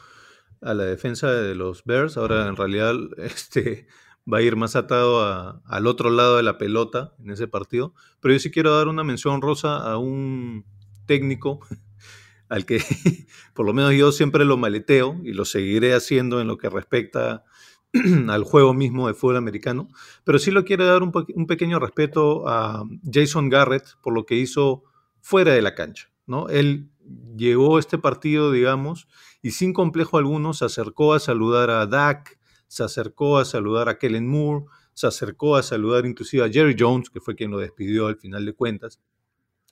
[0.62, 2.16] a la defensa de los Bears.
[2.16, 3.88] Ahora en realidad este,
[4.32, 7.94] va a ir más atado al otro lado de la pelota en ese partido.
[8.20, 10.64] Pero yo sí quiero dar una mención rosa a un
[11.06, 11.60] técnico
[12.48, 12.80] al que
[13.54, 17.44] por lo menos yo siempre lo maleteo y lo seguiré haciendo en lo que respecta
[18.28, 19.88] al juego mismo de fútbol americano,
[20.24, 21.12] pero sí lo quiere dar un,
[21.46, 24.84] pequeño respeto a Jason Garrett por lo que hizo
[25.20, 26.10] fuera de la cancha.
[26.26, 26.48] ¿no?
[26.48, 26.90] Él
[27.36, 29.08] llegó a este partido, digamos,
[29.42, 33.98] y sin complejo alguno se acercó a saludar a Dak, se acercó a saludar a
[33.98, 38.06] Kellen Moore, se acercó a saludar inclusive a Jerry Jones, que fue quien lo despidió
[38.06, 39.00] al final de cuentas.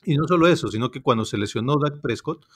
[0.04, 2.46] Y no solo eso, sino que cuando se lesionó Dak Prescott,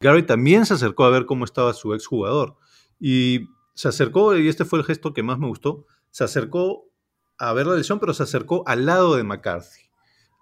[0.00, 2.56] Garrett también se acercó a ver cómo estaba su exjugador.
[2.98, 3.48] Y
[3.80, 6.92] se acercó, y este fue el gesto que más me gustó, se acercó
[7.38, 9.88] a ver la lesión, pero se acercó al lado de McCarthy.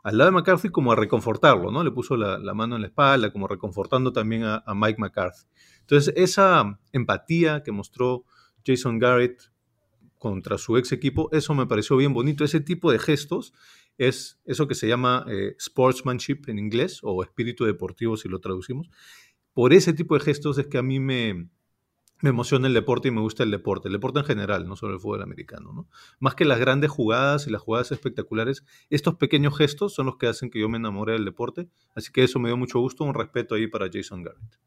[0.02, 1.84] Al lado de McCarthy como a reconfortarlo, ¿no?
[1.84, 5.46] Le puso la, mano en la espalda, como reconfortando también a, Mike McCarthy.
[5.82, 8.24] Entonces, esa empatía que mostró
[8.66, 9.40] Jason Garrett
[10.18, 12.42] contra su ex equipo, eso me pareció bien bonito.
[12.42, 13.52] Ese tipo de gestos
[13.98, 18.90] es eso que se llama eh, sportsmanship en inglés, o espíritu deportivo si lo traducimos.
[19.52, 21.50] Por ese tipo de gestos es que a mí me,
[22.20, 24.94] me emociona el deporte y me gusta el deporte, el deporte en general, no solo
[24.94, 25.72] el fútbol americano.
[25.72, 25.88] ¿no?
[26.18, 30.26] Más que las grandes jugadas y las jugadas espectaculares, estos pequeños gestos son los que
[30.26, 31.68] hacen que yo me enamore del deporte.
[31.94, 34.58] Así que eso me dio mucho gusto, un respeto ahí para Jason Garrett.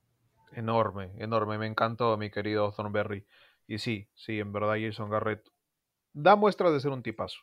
[0.54, 3.26] Enorme, enorme, me encantó mi querido Thornberry.
[3.68, 5.48] Y sí, sí, en verdad Jason Garrett
[6.14, 7.40] da muestras de ser un tipazo.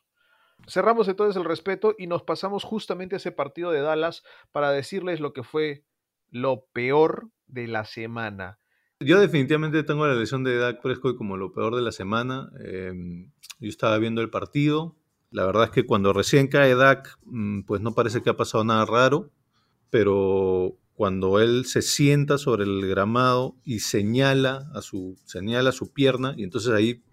[0.67, 5.21] Cerramos entonces el respeto y nos pasamos justamente a ese partido de Dallas para decirles
[5.21, 5.85] lo que fue
[6.31, 8.59] lo peor de la semana
[9.01, 12.51] yo definitivamente tengo la lesión de Dak Prescott como lo peor de la semana.
[12.65, 13.31] Em,
[13.61, 14.97] yo estaba viendo el partido.
[15.31, 18.65] La verdad es que cuando recién cae Dak, mm, pues no parece que ha pasado
[18.65, 19.31] nada raro,
[19.91, 26.35] pero cuando él se sienta sobre el gramado y señala a su, señala su pierna,
[26.37, 27.05] y entonces ahí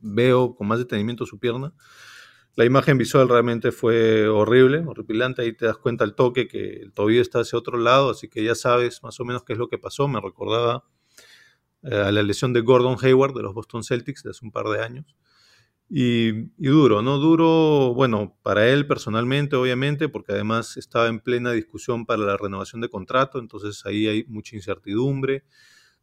[0.00, 1.74] veo con más detenimiento su pierna,
[2.56, 5.42] la imagen visual realmente fue horrible, horripilante.
[5.42, 8.42] Ahí te das cuenta al toque que el tobillo está hacia otro lado, así que
[8.42, 10.08] ya sabes más o menos qué es lo que pasó.
[10.08, 10.84] Me recordaba
[11.82, 14.82] a la lesión de Gordon Hayward de los Boston Celtics de hace un par de
[14.82, 15.16] años.
[15.92, 17.18] Y, duro, ¿no?
[17.18, 22.80] Duro, bueno, para él personalmente, obviamente, porque además estaba en plena discusión para la renovación
[22.80, 25.42] de contrato, entonces ahí hay mucha incertidumbre.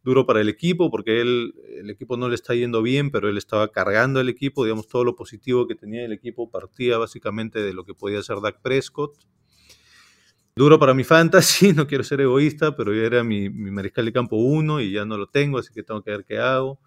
[0.04, 3.38] Duro para el equipo, porque él, el equipo no le está yendo bien, pero él
[3.38, 7.74] estaba cargando el equipo, digamos, todo lo positivo que tenía el equipo partía básicamente de
[7.74, 9.18] lo que podía hacer Dak Prescott.
[10.58, 14.38] Duro para mi fantasy, no quiero ser egoísta, pero yo era mi, mariscal de campo
[14.38, 16.80] 1 y ya no lo tengo, así que tengo que ver qué hago.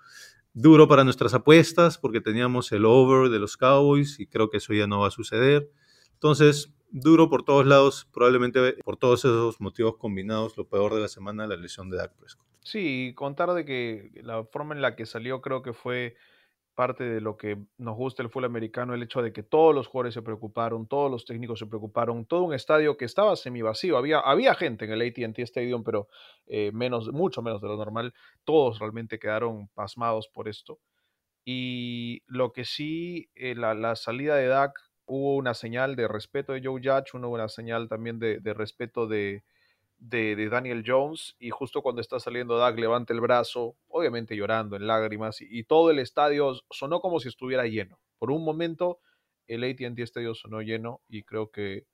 [0.53, 4.75] Duro para nuestras apuestas, porque teníamos el over de los Cowboys y creo que eso
[4.75, 5.71] ya no va a suceder.
[6.15, 11.09] Entonces, duro por todos lados, probablemente por todos esos motivos combinados, lo peor de la
[11.09, 12.45] semana, la lesión de Dak Prescott.
[12.65, 16.17] Sí, contar de que la forma en la que salió creo que fue
[16.75, 19.87] parte de lo que nos gusta el fútbol americano, el hecho de que todos los
[19.87, 23.97] jugadores se preocuparon, todos los técnicos se preocuparon, todo un estadio que estaba semi vacío,
[23.97, 26.09] había, había gente en el ATT Stadium, pero
[26.47, 30.79] eh, menos, mucho menos de lo normal, todos realmente quedaron pasmados por esto.
[31.45, 34.73] Y lo que sí, eh, la, salida de Dak,
[35.07, 39.43] hubo una señal de respeto de Joe Judge, hubo una señal también de respeto de,
[40.01, 44.87] de, Daniel Jones y justo cuando está saliendo Doug levanta el brazo, obviamente llorando en
[44.87, 48.01] lágrimas y, todo el estadio sonó como si estuviera lleno.
[48.19, 48.99] Por un momento
[49.47, 51.87] el AT&T estadio sonó lleno y creo que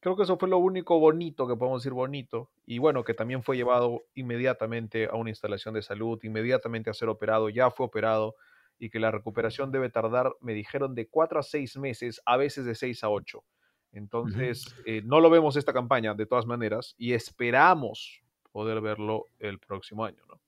[0.00, 3.42] creo que eso fue lo único bonito que podemos decir bonito y bueno que también
[3.42, 8.34] fue llevado inmediatamente a una instalación de salud, inmediatamente a ser operado, ya fue operado
[8.78, 12.64] y que la recuperación debe tardar, me dijeron, de 4 a 6 meses, a veces
[12.64, 13.44] de 6 a 8.
[13.92, 18.22] Entonces, eh, no lo vemos esta campaña de todas maneras y esperamos
[18.52, 20.40] poder verlo el próximo año, ¿no?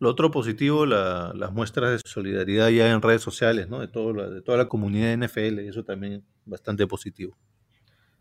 [0.00, 3.78] Lo otro positivo, las muestras de solidaridad ya en redes sociales, ¿no?
[3.78, 7.36] De, todo de toda la comunidad de NFL, eso también bastante positivo.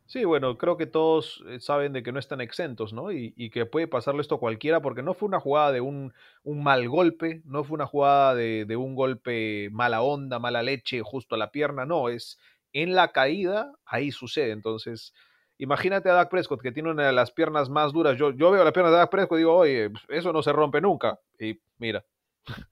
[0.05, 3.11] Sí, bueno, creo que todos eh, saben de que no están exentos, ¿no?
[3.11, 6.87] Y, que puede pasarle esto a cualquiera, porque no fue una jugada de un, mal
[6.87, 11.37] golpe, no fue una jugada de, de, un golpe mala onda, mala leche, justo a
[11.37, 12.37] la pierna, no, es
[12.73, 14.51] en la caída, ahí sucede.
[14.51, 15.13] Entonces,
[15.57, 18.17] imagínate a Dak Prescott, que tiene una de las piernas más duras.
[18.17, 20.51] Yo, yo veo la pierna de Dak Prescott y digo, oye, pues, eso no se
[20.51, 21.19] rompe nunca.
[21.39, 22.03] Y mira,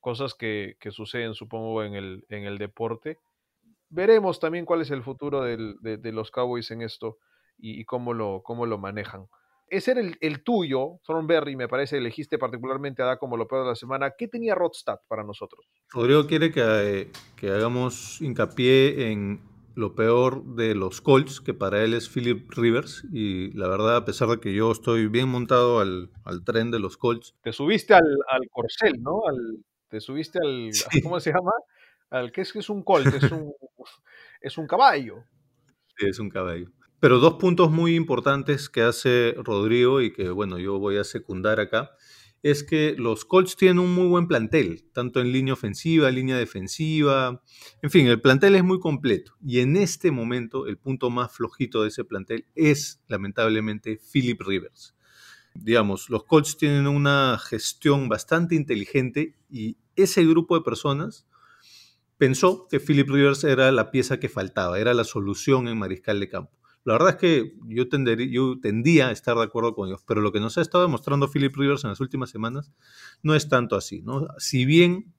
[0.00, 3.18] cosas que, suceden, supongo, en el, en el deporte.
[3.88, 7.18] Veremos también cuál es el futuro de, los Cowboys en esto
[7.56, 9.26] y, cómo, lo, cómo lo manejan.
[9.68, 13.70] Ese era el, tuyo, Thornberry, me parece, elegiste particularmente a Dak como lo peor de
[13.70, 14.12] la semana.
[14.16, 15.66] ¿Qué tenía Rodstad para nosotros?
[15.90, 19.40] Rodrigo quiere que, que, hagamos hincapié en
[19.74, 23.04] lo peor de los Colts, que para él es Philip Rivers.
[23.12, 26.10] Y la verdad, a pesar de que yo estoy bien montado al,
[26.44, 27.34] tren de los Colts.
[27.42, 29.22] Te subiste al, al corcel, ¿no?
[29.88, 30.70] te subiste al.
[31.02, 31.52] ¿Cómo se llama?
[32.10, 33.52] Al que es, que es un Colt, es un,
[34.40, 35.24] es un caballo.
[35.96, 36.70] Sí, es un caballo.
[37.00, 41.60] Pero dos puntos muy importantes que hace Rodrigo y que, bueno, yo voy a secundar
[41.60, 41.90] acá,
[42.42, 47.42] es que los Colts tienen un muy buen plantel, tanto en línea ofensiva, línea defensiva,
[47.82, 49.36] en fin, el plantel es muy completo.
[49.44, 54.94] Y en este momento, el punto más flojito de ese plantel es, lamentablemente, Philip Rivers.
[55.54, 61.26] Digamos, los Colts tienen una gestión bastante inteligente y ese grupo de personas
[62.18, 66.28] pensó que Philip Rivers era la pieza que faltaba, era la solución en mariscal de
[66.28, 66.52] campo.
[66.86, 67.84] La verdad es que yo,
[68.30, 71.28] yo tendía a estar de acuerdo con ellos, pero lo que nos ha estado demostrando
[71.28, 72.72] Philip Rivers en las últimas semanas
[73.24, 74.02] no es tanto así.
[74.02, 74.28] ¿no?
[74.38, 75.12] Si bien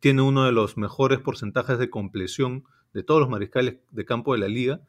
[0.00, 4.40] tiene uno de los mejores porcentajes de compleción de todos los mariscales de campo de
[4.40, 4.80] la liga,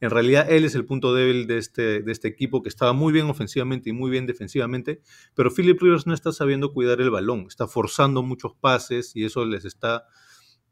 [0.00, 3.26] en realidad él es el punto débil de este, este equipo que estaba muy bien
[3.26, 5.02] ofensivamente y muy bien defensivamente,
[5.34, 9.44] pero Philip Rivers no está sabiendo cuidar el balón, está forzando muchos pases y eso
[9.44, 10.06] les está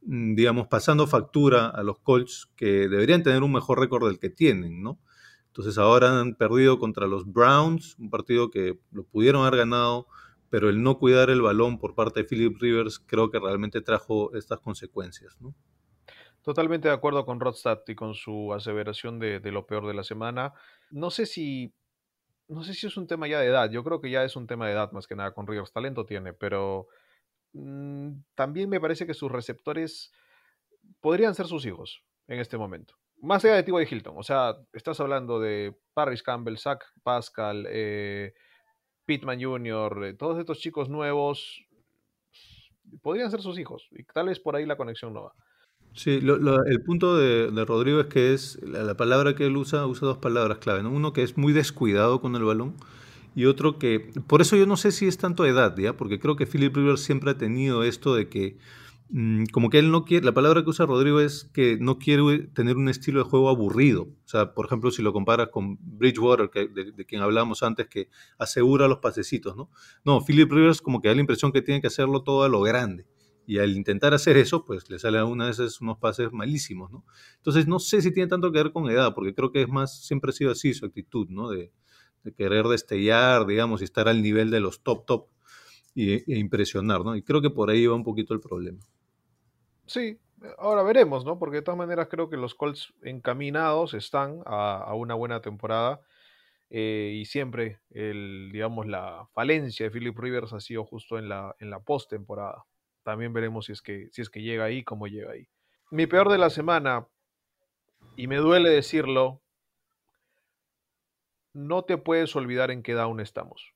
[0.03, 4.83] digamos, pasando factura a los Colts que deberían tener un mejor récord del que tienen,
[4.83, 4.99] ¿no?
[5.49, 10.07] Entonces ahora han perdido contra los Browns, un partido que lo pudieron haber ganado,
[10.51, 14.35] pero el no cuidar el balón por parte de Philip Rivers creo que realmente trajo
[14.35, 15.55] estas consecuencias, ¿no?
[16.43, 20.05] Totalmente de acuerdo con Rodstad y con su aseveración de, de, lo peor de la
[20.05, 20.53] semana.
[20.91, 21.75] No sé si
[22.49, 23.69] no sé si es un tema ya de edad.
[23.69, 25.73] Yo creo que ya es un tema de edad más que nada con Rivers.
[25.73, 27.06] Talento tiene, pero Mm,
[28.35, 30.13] también me parece que sus receptores
[31.01, 32.95] podrían ser sus hijos en este momento.
[33.23, 33.87] Más allá de T.Y.
[33.91, 34.15] Hilton.
[34.17, 38.35] O sea, estás hablando de Paris Campbell, Zach Pascal, eh,
[39.07, 41.65] Pittman Jr., eh, todos estos chicos nuevos
[43.03, 43.89] podrían ser sus hijos.
[43.91, 45.33] Y tal vez por ahí la conexión no va.
[45.95, 50.19] Sí, el punto de, Rodrigo es que es la, palabra que él usa, usa dos
[50.19, 50.87] palabras clave.
[50.87, 52.77] Uno que es muy descuidado con el balón
[53.37, 55.95] y otro que, por eso yo no sé si es tanto edad, ¿ya?
[55.95, 58.57] Porque creo que Philip Rivers siempre ha tenido esto de que,
[59.11, 62.49] mm, como que él no quiere, la palabra que usa Rodrigo es que no quiere
[62.55, 64.05] tener un estilo de juego aburrido.
[64.05, 68.09] O sea, por ejemplo, si lo comparas con Bridgewater, que, de, quien hablábamos antes, que
[68.39, 69.69] asegura los pasecitos, ¿no?
[70.03, 72.63] No, Philip Rivers como que da la impresión que tiene que hacerlo todo a lo
[72.63, 73.07] grande.
[73.47, 77.05] Y al intentar hacer eso, pues le sale a una vez unos pases malísimos, ¿no?
[77.37, 80.07] Entonces no sé si tiene tanto que ver con edad, porque creo que es más,
[80.07, 81.51] siempre ha sido así su actitud, ¿no?
[81.51, 81.71] De,
[82.27, 85.29] de querer destellar, digamos, y estar al nivel de los top top
[85.95, 87.15] e impresionar, ¿no?
[87.15, 88.81] Y creo que por ahí va un poquito el problema.
[89.87, 90.19] Sí,
[90.59, 91.39] ahora veremos, ¿no?
[91.39, 96.01] Porque de todas maneras creo que los Colts encaminados están a, una buena temporada.
[96.69, 101.71] Eh, y siempre, digamos, la falencia de Philip Rivers ha sido justo en la, en
[101.71, 102.65] la postemporada.
[103.05, 105.47] También veremos si es, que, si es que llega ahí, cómo llega ahí.
[105.93, 107.07] Mi peor de la semana,
[108.17, 109.41] y me duele decirlo,
[111.57, 113.73] no te puedes olvidar en qué down estamos.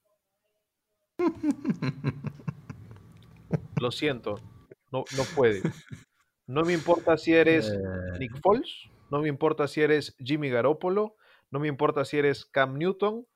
[3.81, 4.35] Lo siento,
[4.93, 5.63] no, no puedes.
[6.47, 7.73] No me importa si eres
[8.19, 11.17] Nick Eh, Foles, no me importa si eres Jimmy Garoppolo,
[11.51, 13.27] no me importa si eres Cam Newton,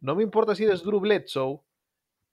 [0.00, 1.60] no me importa si eres Drew Bledsoe,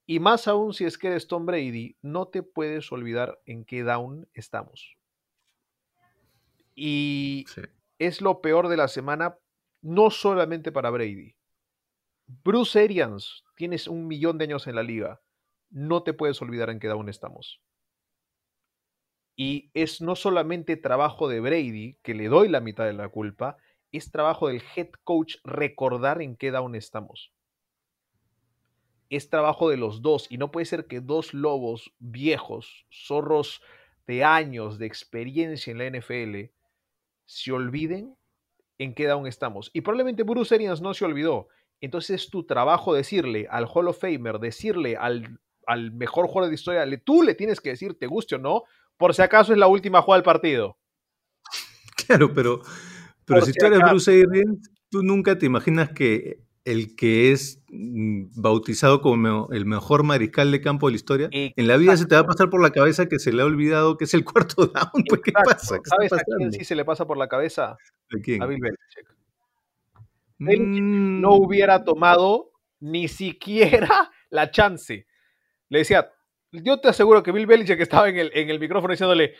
[0.08, 3.84] y más aún si es que eres Tom Brady, no te puedes olvidar en qué
[3.84, 4.98] down estamos.
[6.74, 7.62] Y sí.
[8.00, 9.38] es lo peor de la semana,
[9.84, 11.36] no solamente para Brady.
[12.44, 15.20] Bruce Arians, tienes un millón de años en la liga,
[15.72, 17.60] no te puedes olvidar en qué down estamos.
[19.36, 23.58] Y es no solamente trabajo de Brady, que le doy la mitad de la culpa,
[23.92, 27.34] es trabajo del head coach recordar en qué down estamos.
[29.10, 33.64] Es trabajo de los dos y no puede ser que dos lobos viejos, zorros
[34.06, 36.54] de años de experiencia en la NFL,
[37.26, 38.16] se olviden
[38.78, 39.72] en qué down estamos.
[39.74, 41.48] Y probablemente Bruce Arians no se olvidó.
[41.82, 46.56] Entonces es tu trabajo decirle al Hall of Famer, decirle al, al mejor jugador de
[46.56, 48.64] historia, le- tú le tienes que decir, te guste o no,
[48.98, 50.78] por si acaso es la última jugada del partido.
[52.08, 52.62] Claro, pero,
[53.26, 53.80] pero Por si si tú eres.
[53.80, 60.04] Bruce Arians, tú nunca te imaginas que el que es mm, bautizado como el mejor
[60.04, 62.62] mariscal de campo de la historia, en la vida se te va a pasar por
[62.62, 65.04] la cabeza que se le ha olvidado que es el cuarto down.
[65.08, 65.76] Pues, ¿qué pasa?
[65.76, 67.72] ¿Qué está ¿Sabes a quién sí se le pasa por la cabeza?
[67.74, 67.78] ¿A
[68.24, 68.42] quién?
[68.42, 69.16] A Bill Belichick.
[70.40, 75.08] Belichick Mm, no hubiera tomado ni siquiera la chance.
[75.70, 76.12] Le decía,
[76.52, 79.36] yo te aseguro que Bill Belichick estaba en el, en el micrófono diciéndole,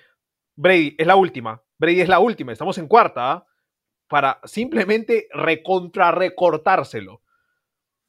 [0.56, 3.48] Brady, es la última, Brady es la última, estamos en cuarta, ¿ah?",
[4.10, 7.22] para simplemente recontra recortárselo.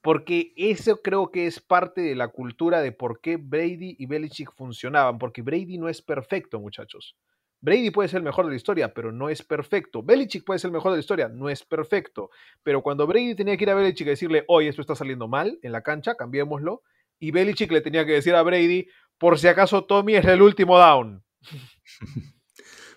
[0.03, 4.53] Porque eso creo que es parte de la cultura de por qué Brady y Belichick
[4.55, 7.16] funcionaban, porque Brady no es perfecto, muchachos.
[7.61, 10.03] Brady puede ser el mejor de la historia, pero no es perfecto.
[10.03, 12.31] Belichick puede ser el mejor de la historia, no es perfecto.
[12.62, 15.59] Pero cuando Brady tenía que ir a Belichick y decirle, oye, esto está saliendo mal
[15.62, 16.83] en la cancha, cambiémoslo.
[17.18, 18.87] Y Belichick le tenía que decir a Brady,
[19.18, 21.23] por si acaso Tommy es el último down.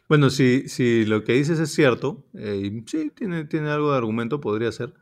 [0.09, 4.41] Bueno, si, si lo que dices es cierto, eh, sí, tiene, tiene algo de argumento,
[4.41, 4.93] podría ser.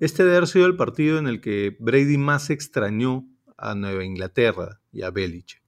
[0.00, 4.80] Este debe haber sido el partido en el que Brady más extrañó a Nueva Inglaterra
[4.92, 5.62] y a Belichick.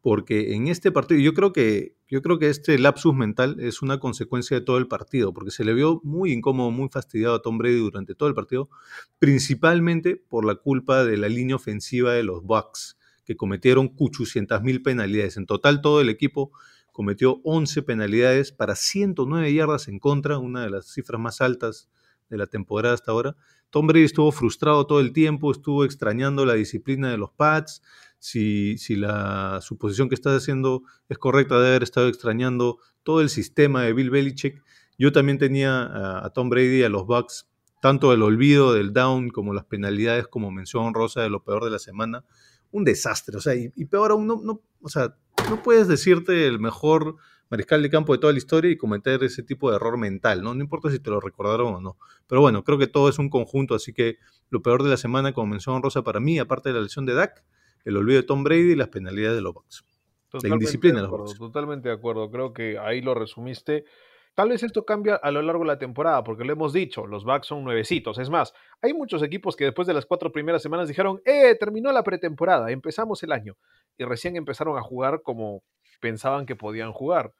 [0.00, 3.98] Porque en este partido, yo creo que, yo creo que este lapsus mental es una
[3.98, 7.58] consecuencia de todo el partido, porque se le vio muy incómodo, muy fastidiado a Tom
[7.58, 8.70] Brady durante todo el partido,
[9.18, 14.80] principalmente por la culpa de la línea ofensiva de los Bucks, que cometieron 800 mil
[14.80, 15.36] penalidades.
[15.38, 16.52] En total, todo el equipo
[16.92, 21.90] cometió 11 penalidades para 109 yardas en contra, una de las cifras más altas
[22.30, 23.34] de la temporada hasta ahora.
[23.70, 27.82] Tom Brady estuvo frustrado todo el tiempo, estuvo extrañando la disciplina de los Pats.
[28.24, 33.28] Si, si la suposición que estás haciendo es correcta, de haber estado extrañando todo el
[33.28, 34.64] sistema de Bill Belichick.
[34.96, 37.50] Yo también tenía a, Tom Brady y a los Bucks,
[37.82, 41.70] tanto el olvido del down como las penalidades, como mención honrosa de lo peor de
[41.70, 42.24] la semana.
[42.70, 45.14] Un desastre, o sea, y, peor aún, no, no, o sea,
[45.50, 47.16] no puedes decirte el mejor
[47.50, 50.54] mariscal de campo de toda la historia y cometer ese tipo de error mental, ¿no?
[50.54, 51.98] No importa si te lo recordaron o no.
[52.26, 54.16] Pero bueno, creo que todo es un conjunto, así que
[54.48, 57.12] lo peor de la semana, como mención honrosa para mí, aparte de la lesión de
[57.12, 57.44] Dak,
[57.84, 59.84] el olvido de Tom Brady y las penalidades de los Bucks.
[60.28, 61.38] Totalmente indisciplina de de los acuerdo, Bucks.
[61.38, 62.30] totalmente de acuerdo.
[62.30, 63.84] Creo que ahí lo resumiste.
[64.34, 67.24] Tal vez esto cambia a lo largo de la temporada, porque lo hemos dicho, los
[67.24, 68.18] Bucks son nuevecitos.
[68.18, 71.54] Es más, hay muchos equipos que después de las cuatro primeras semanas dijeron, ¡eh!
[71.58, 73.56] Terminó la pretemporada, empezamos el año.
[73.96, 75.62] Y recién empezaron a jugar como
[76.00, 77.32] pensaban que podían jugar.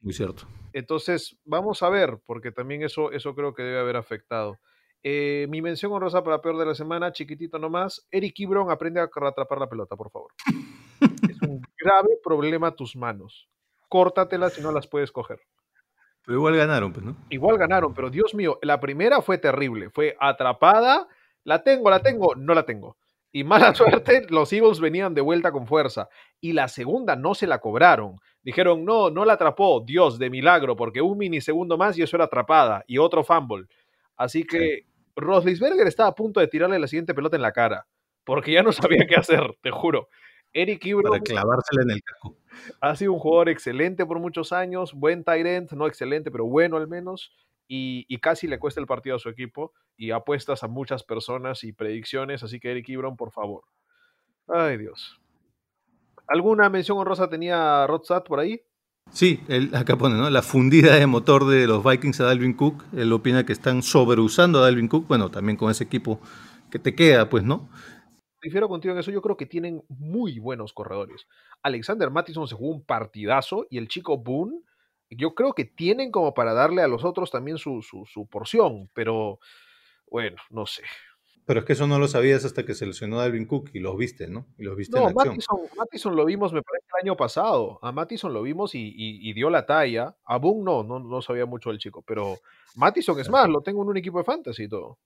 [0.00, 0.48] Muy cierto.
[0.72, 4.58] Entonces, vamos a ver, porque también eso, eso creo que debe haber afectado.
[5.02, 8.06] Eh, mi mención honrosa para peor de la semana, chiquitito nomás.
[8.10, 10.32] Eric Ibron aprende a atrapar la pelota, por favor.
[11.28, 13.48] es un grave problema tus manos.
[13.88, 15.40] Córtatelas si no las puedes coger.
[16.26, 17.16] Pero igual ganaron, pues, ¿no?
[17.30, 19.90] Igual ganaron, pero Dios mío, la primera fue terrible.
[19.90, 21.06] Fue atrapada,
[21.44, 22.96] la tengo, la tengo, no la tengo.
[23.30, 26.08] Y mala suerte, los Eagles venían de vuelta con fuerza.
[26.40, 28.16] Y la segunda no se la cobraron.
[28.42, 32.24] Dijeron, no, no la atrapó, Dios, de milagro, porque un minisegundo más y eso era
[32.24, 32.82] atrapada.
[32.88, 33.66] Y otro fumble.
[34.16, 34.86] Así que sí.
[35.16, 37.86] Roslisberger estaba a punto de tirarle la siguiente pelota en la cara.
[38.24, 40.08] Porque ya no sabía qué hacer, te juro.
[40.52, 41.12] Eric Ibron.
[41.12, 42.36] Para clavársela en el casco.
[42.80, 46.88] Ha sido un jugador excelente por muchos años, buen end, no excelente, pero bueno al
[46.88, 47.32] menos.
[47.68, 51.64] Y, y, casi le cuesta el partido a su equipo y apuestas a muchas personas
[51.64, 53.64] y predicciones, así que Eric Ibron, por favor.
[54.46, 55.20] Ay, Dios.
[56.28, 58.62] ¿Alguna mención honrosa tenía Rodstad por ahí?
[59.10, 60.28] Sí, él acá pone, ¿no?
[60.28, 62.84] La fundida de motor de los Vikings a Dalvin Cook.
[62.94, 65.06] Él opina que están sobreusando a Dalvin Cook.
[65.08, 66.20] Bueno, también con ese equipo
[66.70, 67.68] que te queda, pues, ¿no?
[68.42, 71.26] Difiero contigo en eso, yo creo que tienen muy buenos corredores.
[71.62, 74.60] Alexander Mattison se jugó un partidazo y el chico Boone
[75.10, 79.38] yo creo que tienen como para darle a los otros también su, su, porción, pero
[80.08, 80.82] bueno, no sé.
[81.46, 83.96] Pero es que eso no lo sabías hasta que se lesionó Dalvin Cook y los
[83.96, 84.46] viste, ¿no?
[84.58, 85.60] Y los viste no, en acción.
[85.76, 87.78] Mattison lo vimos, me parece, el año pasado.
[87.82, 90.16] A Mattison lo vimos y, dio la talla.
[90.24, 92.02] A Boone no, no, no sabía mucho el chico.
[92.02, 92.40] Pero
[92.74, 94.98] Mattison es más, lo tengo en un equipo de fantasy y todo.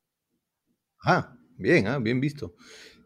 [1.04, 2.54] Ah, bien, ah, bien visto.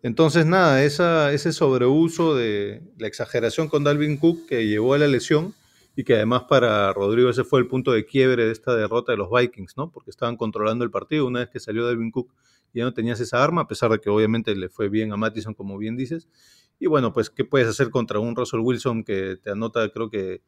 [0.04, 5.08] Entonces, nada, esa, ese sobreuso de la exageración con Dalvin Cook que llevó a la
[5.08, 5.54] lesión
[5.96, 9.18] y que además para Rodrigo ese fue el punto de quiebre de esta derrota de
[9.18, 9.90] los Vikings, ¿no?
[9.90, 12.32] Porque estaban controlando el partido una vez que salió Dalvin Cook
[12.74, 15.54] ya no tenías esa arma, a pesar de que obviamente le fue bien a Mattison,
[15.54, 16.28] como bien dices.
[16.78, 20.42] Y bueno, pues, ¿qué puedes hacer contra un Russell Wilson que te anota, creo que,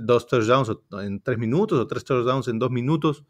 [0.00, 3.24] dos touchdowns en tres minutos o tres touchdowns en dos minutos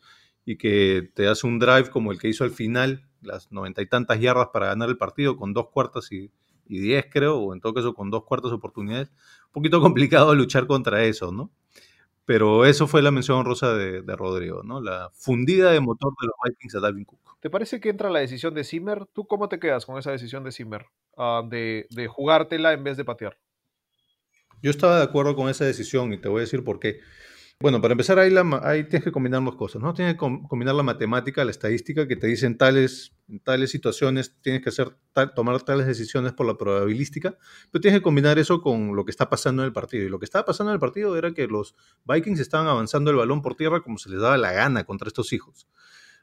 [0.47, 3.86] y que te hace un drive como el que hizo al final, las noventa y
[3.86, 6.30] tantas yardas para ganar el partido con dos cuartas y,
[6.64, 9.11] diez, creo, o en todo caso con dos cuartas oportunidades?
[9.49, 11.51] Un poquito complicado luchar contra eso, ¿no?
[12.26, 14.80] Pero eso fue la mención rosa de, de Rodrigo, ¿no?
[14.80, 17.26] La fundida de motor de los Vikings a Dalvin Cook.
[17.40, 19.06] ¿Te parece que entra la decisión de Zimmer?
[19.06, 20.86] ¿Tú cómo te quedas con esa decisión de Zimmer?
[21.16, 23.38] Ah, de, jugártela en vez de patear.
[24.62, 26.98] Yo estaba de acuerdo con esa decisión y te voy a decir por qué.
[27.59, 29.94] Bueno, para empezar, ahí, tienes que combinar dos cosas, ¿no?
[29.94, 34.61] Tienes que combinar la matemática, la estadística, que te dicen tales, en tales situaciones tienes
[34.62, 34.94] que hacer
[35.34, 37.38] tomar tales decisiones por la probabilística,
[37.72, 40.04] pero tienes que combinar eso con lo que está pasando en el partido.
[40.04, 43.16] Y lo que estaba pasando en el partido era que los Vikings estaban avanzando el
[43.16, 45.66] balón por tierra como se les daba la gana contra estos hijos.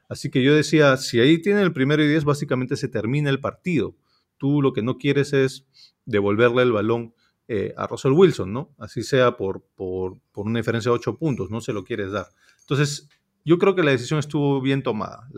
[0.08, 3.40] Así que yo decía, si ahí tiene el primero y diez, básicamente se termina el
[3.40, 3.96] partido.
[4.38, 5.66] Tú lo que no quieres es
[6.04, 7.12] devolverle el balón
[7.46, 8.74] eh, a Russell Wilson, ¿no?
[8.78, 12.28] Así sea por, por, una diferencia de ocho puntos, no se lo quieres dar.
[12.60, 13.08] Entonces,
[13.44, 15.28] yo creo que la decisión estuvo bien tomada.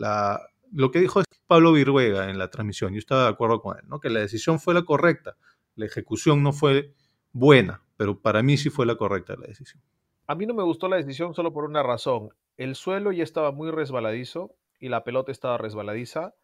[0.71, 3.99] Lo que dijo Pablo Viruega en la transmisión, yo estaba de acuerdo con él, ¿no?
[3.99, 5.37] Que la decisión fue la correcta,
[5.75, 6.93] la ejecución no fue
[7.33, 9.81] buena, pero para mí sí fue la correcta la decisión.
[10.27, 12.29] A mí no me gustó la decisión solo por una razón.
[12.57, 16.35] El suelo ya estaba muy resbaladizo y la pelota estaba resbaladiza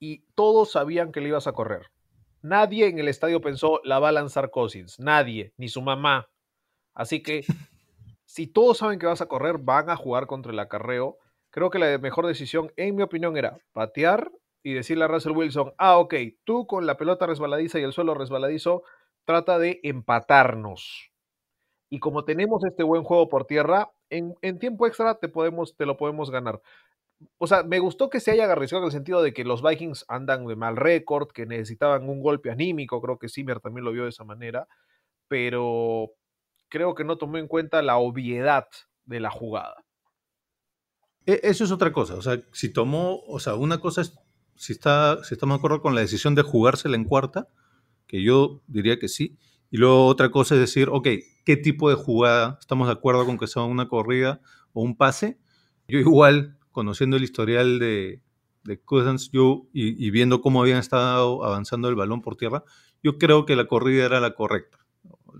[0.00, 1.90] y todos sabían que le ibas a correr.
[2.42, 6.28] Nadie en el estadio pensó la va a lanzar Cousins, nadie, ni su mamá.
[6.94, 7.44] Así que
[8.24, 11.18] si todos saben que vas a correr, van a jugar contra el acarreo.
[11.50, 14.30] Creo que la mejor decisión, en mi opinión, era patear
[14.62, 16.14] y decirle a Russell Wilson, ah, ok,
[16.44, 18.82] tú con la pelota resbaladiza y el suelo resbaladizo,
[19.24, 21.10] trata de empatarnos.
[21.90, 25.96] Y como tenemos este buen juego por tierra, en, tiempo extra te, podemos, te lo
[25.96, 26.60] podemos ganar.
[27.38, 30.04] O sea, me gustó que se haya agarrizado en el sentido de que los Vikings
[30.08, 34.04] andan de mal récord, que necesitaban un golpe anímico, creo que Zimmer también lo vio
[34.04, 34.68] de esa manera,
[35.26, 36.10] pero
[36.68, 38.68] creo que no tomó en cuenta la obviedad
[39.04, 39.84] de la jugada.
[41.26, 44.14] E, eso es otra cosa, o sea, si tomó, o sea, una cosa es,
[44.54, 47.48] si, está, si estamos de acuerdo con la decisión de jugársela en cuarta,
[48.06, 49.38] que yo diría que sí,
[49.70, 51.08] y luego otra cosa es decir, ok,
[51.44, 52.58] ¿qué tipo de jugada?
[52.60, 54.40] ¿Estamos de acuerdo con que sea una corrida
[54.72, 55.38] o un pase?
[55.88, 58.22] Yo igual, conociendo el historial de,
[58.62, 62.62] de Cousins yo, y, viendo cómo habían estado avanzando el balón por tierra,
[63.02, 64.78] yo creo que la corrida era la correcta.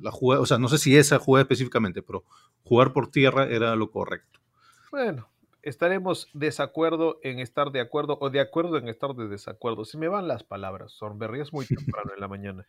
[0.02, 2.24] La jugada, o sea, no sé si esa jugada específicamente, pero
[2.64, 4.40] jugar por tierra era lo correcto.
[4.90, 5.28] Bueno,
[5.62, 9.84] estaremos desacuerdo en estar de acuerdo o de acuerdo en estar de desacuerdo.
[9.84, 12.66] Se me van las palabras, Sorberry, es muy temprano en la mañana.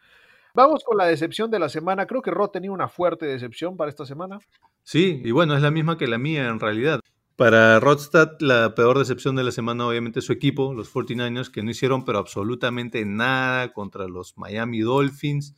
[0.54, 2.06] Vamos con la decepción de la semana.
[2.06, 4.38] Creo que Rod tenía una fuerte decepción para esta semana.
[4.84, 7.00] Sí, y bueno, es la misma que la mía en realidad.
[7.40, 11.72] Para Rodstad, la peor decepción de la semana, obviamente, su equipo, los 49ers, que no
[11.72, 15.56] hicieron pero absolutamente nada contra los Miami Dolphins.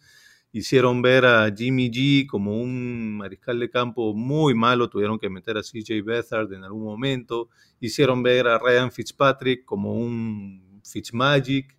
[0.52, 5.58] Hicieron ver a Jimmy G como un mariscal de campo muy malo, tuvieron que meter
[5.58, 7.50] a CJ Beathard en algún momento.
[7.80, 11.76] Hicieron ver a Ryan Fitzpatrick como un Fitzmagic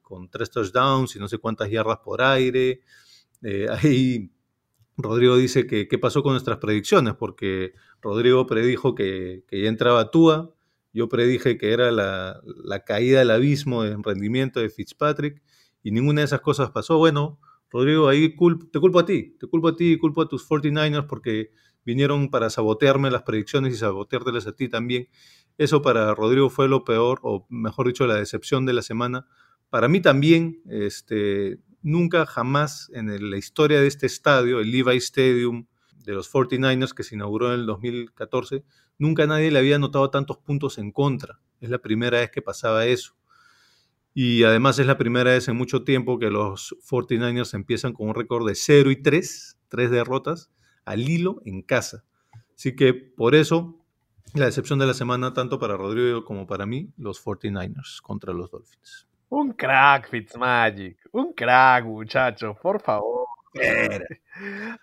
[0.00, 2.80] con tres touchdowns y no sé cuántas yardas por aire.
[3.42, 4.30] Eh, ahí
[4.96, 10.52] Rodrigo dice que qué pasó con nuestras predicciones, porque Rodrigo predijo que, ya entraba Tua,
[10.92, 12.42] yo predije que era la,
[12.84, 15.42] caída del abismo en rendimiento de Fitzpatrick
[15.82, 16.98] y ninguna de esas cosas pasó.
[16.98, 17.38] Bueno,
[17.70, 18.36] Rodrigo, ahí
[18.70, 21.50] te culpo a ti, te culpo a ti y culpo a tus 49ers porque
[21.84, 25.08] vinieron para sabotearme las predicciones y saboteártelas a ti también.
[25.56, 29.26] Eso para Rodrigo fue lo peor, o mejor dicho, la decepción de la semana,
[29.70, 35.66] para mí también, este, nunca jamás en la historia de este estadio, el Levi Stadium
[36.04, 38.64] de los 49ers que se inauguró en el 2014,
[38.98, 41.40] nunca nadie le había anotado tantos puntos en contra.
[41.60, 43.14] Es la primera vez que pasaba eso.
[44.14, 48.14] Y además es la primera vez en mucho tiempo que los 49ers empiezan con un
[48.14, 50.50] récord de 0 y 3, 3 derrotas,
[50.84, 52.04] al hilo en casa.
[52.54, 53.78] Así que por eso
[54.34, 58.50] la decepción de la semana, tanto para Rodrigo como para mí, los 49ers contra los
[58.50, 59.06] Dolphins.
[59.28, 60.98] Un crack, Fitzmagic.
[61.12, 63.21] Un crack, muchacho, por favor.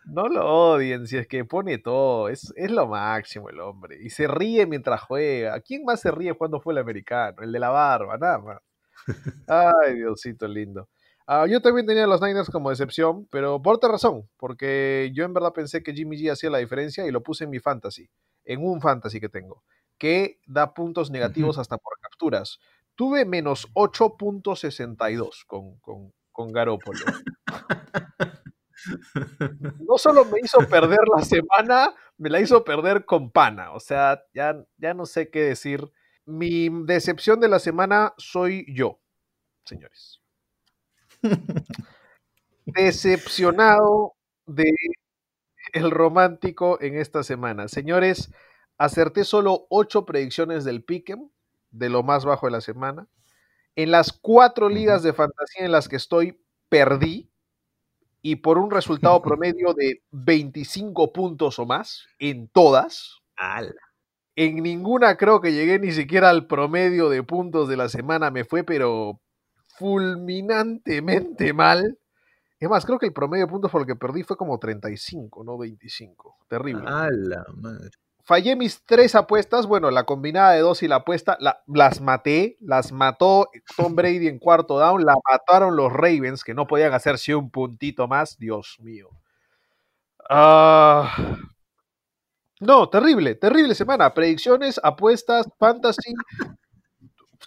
[0.06, 2.30] No lo odien, si es que pone todo.
[2.30, 3.98] Es, es lo máximo el hombre.
[4.02, 5.60] Y se ríe mientras juega.
[5.62, 7.42] ¿Quién más se ríe cuando fue el americano?
[7.42, 8.62] El de la barba, nada más.
[9.48, 10.90] Ay, Diosito lindo.
[11.32, 15.26] Ah, yo también tenía a los Niners como decepción, pero por otra razón, porque yo
[15.26, 18.10] en verdad pensé que Jimmy G hacía la diferencia y lo puse en mi fantasy,
[18.46, 19.64] en un fantasy que tengo,
[20.00, 22.60] que da puntos negativos hasta por capturas.
[22.96, 27.00] Tuve menos 8.62 con, con, con Garópolo.
[29.80, 33.72] No solo me hizo perder la semana, me la hizo perder con pana.
[33.74, 35.92] O sea, ya, ya no sé qué decir.
[36.26, 39.00] Mi decepción de la semana soy yo,
[39.66, 40.22] señores.
[42.66, 44.14] Decepcionado
[44.46, 44.72] de
[45.74, 47.68] el romántico en esta semana.
[47.68, 48.32] Señores,
[48.78, 51.32] acerté solo ocho predicciones del Piquen,
[51.72, 53.08] de lo más bajo de la semana.
[53.76, 57.32] En las cuatro ligas de fantasía en las que estoy, perdí.
[58.22, 63.20] Y por un resultado promedio de 25 puntos o más, en todas.
[64.36, 68.32] En ninguna creo que llegué ni siquiera al promedio de puntos de la semana.
[68.32, 69.20] Me fue, pero
[69.78, 71.98] fulminantemente mal.
[72.60, 75.44] Es más, creo que el promedio de puntos por el que perdí fue como 35,
[75.44, 76.38] no 25.
[76.50, 76.84] Terrible.
[77.56, 77.92] madre.
[78.30, 79.66] Fallé mis tres apuestas.
[79.66, 82.58] Bueno, la combinada de dos y la apuesta, las maté.
[82.62, 85.04] Las mató Tom Brady en cuarto down.
[85.04, 88.38] La mataron los Ravens, que no podían hacerse un puntito más.
[88.38, 89.10] Dios mío.
[90.30, 91.40] Ah.
[92.60, 94.14] No, terrible, terrible semana.
[94.14, 96.14] Predicciones, apuestas, fantasy,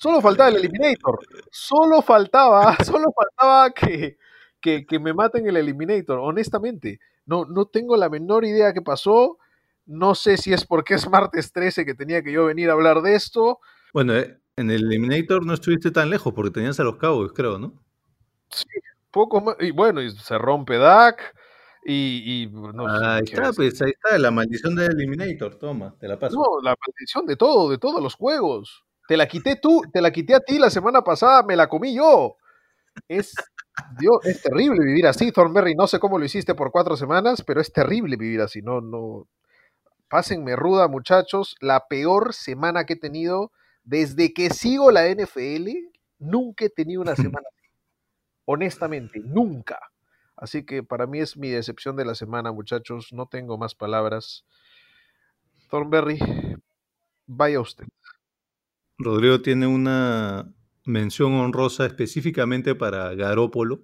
[0.00, 1.20] Solo faltaba el Eliminator.
[1.52, 4.16] Solo faltaba, solo faltaba que,
[4.60, 6.18] que, me maten el Eliminator.
[6.18, 9.38] Honestamente, no, no tengo la menor idea qué pasó.
[9.86, 13.02] No sé si es porque es martes 13 que tenía que yo venir a hablar
[13.02, 13.60] de esto.
[13.92, 17.58] Bueno, eh, en el Eliminator no estuviste tan lejos porque tenías a los Cowboys, creo,
[17.58, 17.74] ¿no?
[18.50, 18.66] Sí,
[19.10, 19.56] poco más.
[19.60, 21.34] Y bueno, y se rompe Dak.
[21.84, 26.36] Y, no ahí está, pues ahí está, la maldición del Eliminator, toma, te la paso.
[26.36, 28.84] No, la maldición de todo, de todos los juegos.
[29.08, 31.96] Te la quité tú, te la quité a ti la semana pasada, me la comí
[31.96, 32.36] yo.
[33.08, 33.34] Es,
[33.98, 35.74] Dios, es terrible vivir así, Thornberry.
[35.74, 38.62] No sé cómo lo hiciste por cuatro semanas, pero es terrible vivir así.
[38.62, 39.26] No, no.
[40.12, 41.56] Pásenme ruda, muchachos.
[41.60, 43.50] La peor semana que he tenido
[43.82, 45.70] desde que sigo la NFL.
[46.18, 47.66] Nunca he tenido una semana así.
[48.44, 49.80] Honestamente, nunca.
[50.36, 53.14] Así que para mí es mi decepción de la semana, muchachos.
[53.14, 54.44] No tengo más palabras.
[55.70, 56.18] Thornberry,
[57.26, 57.86] vaya usted.
[58.98, 60.52] Rodrigo tiene una
[60.84, 63.80] mención honrosa específicamente para Garópolo,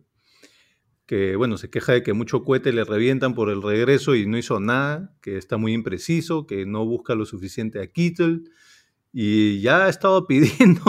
[1.08, 4.36] que bueno, se queja de que mucho cohete le revientan por el regreso y no
[4.36, 8.42] hizo nada, que está muy impreciso, que no busca lo suficiente a Kittle,
[9.20, 10.80] y ya ha estado pidiendo,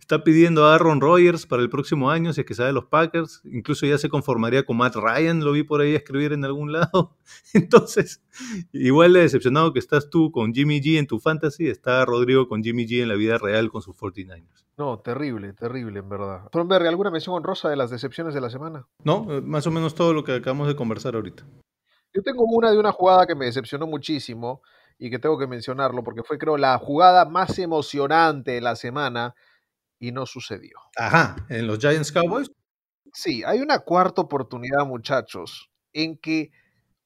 [0.00, 3.42] está pidiendo a Aaron Rodgers para el próximo año, si es que sale los Packers.
[3.44, 7.16] Incluso ya se conformaría con Matt Ryan, lo vi por ahí escribir en algún lado.
[7.54, 8.24] Entonces,
[8.72, 12.64] igual de decepcionado que estás tú con Jimmy G en tu fantasy, está Rodrigo con
[12.64, 14.64] Jimmy G en la vida real con sus 49ers.
[14.76, 16.48] No, terrible, terrible, en verdad.
[16.50, 18.88] Thornberry, ¿alguna mención honrosa de las decepciones de la semana?
[19.04, 21.46] No, más o menos todo lo que acabamos de conversar ahorita.
[22.12, 24.62] Yo tengo una de una jugada que me decepcionó muchísimo
[24.98, 29.34] y que tengo que mencionarlo porque fue creo la jugada más emocionante de la semana
[29.98, 30.78] y no sucedió.
[30.96, 32.50] Ajá, en los Giants Cowboys.
[33.12, 36.50] Sí, hay una cuarta oportunidad, muchachos, en que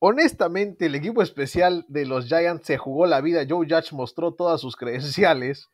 [0.00, 3.44] honestamente el equipo especial de los Giants se jugó la vida.
[3.48, 5.68] Joe Judge mostró todas sus credenciales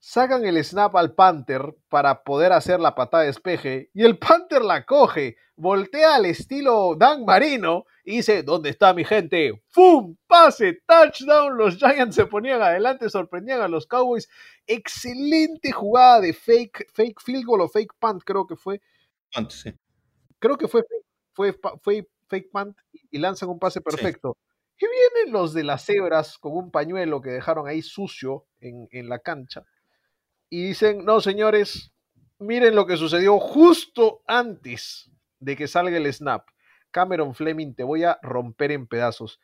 [0.00, 4.62] sacan el snap al Panther para poder hacer la patada de despeje y el Panther
[4.62, 9.62] la coge, voltea al estilo Dan Marino y dice, ¿dónde está mi gente?
[9.66, 10.16] ¡Fum!
[10.26, 14.30] Pase, touchdown, los Giants se ponían adelante, sorprendían a los Cowboys.
[14.66, 18.80] Excelente jugada de fake, fake field goal o fake punt, creo que fue.
[19.50, 19.74] sí.
[20.38, 20.84] Creo que fue,
[21.34, 22.78] fue, fue fake punt
[23.10, 24.38] y lanzan un pase perfecto.
[24.78, 29.10] Y vienen los de las cebras con un pañuelo que dejaron ahí sucio en, en
[29.10, 29.66] la cancha
[30.48, 31.92] y dicen, no, señores,
[32.38, 36.48] miren lo que sucedió justo antes de que salga el snap.
[36.90, 39.40] Cameron Fleming, te voy a romper en pedazos.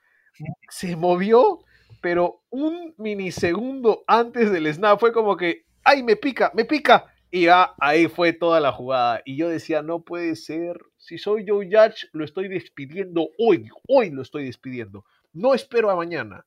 [0.69, 1.61] Se movió,
[2.01, 7.07] pero un minisegundo antes del snap fue como que, ¡ay, me pica, me pica!
[7.31, 9.21] Y ya ahí fue toda la jugada.
[9.25, 10.79] Y yo decía, no puede ser.
[10.99, 13.69] Si soy Joe Judge, lo estoy despidiendo hoy.
[13.89, 15.05] Hoy lo estoy despidiendo.
[15.33, 16.47] No espero a mañana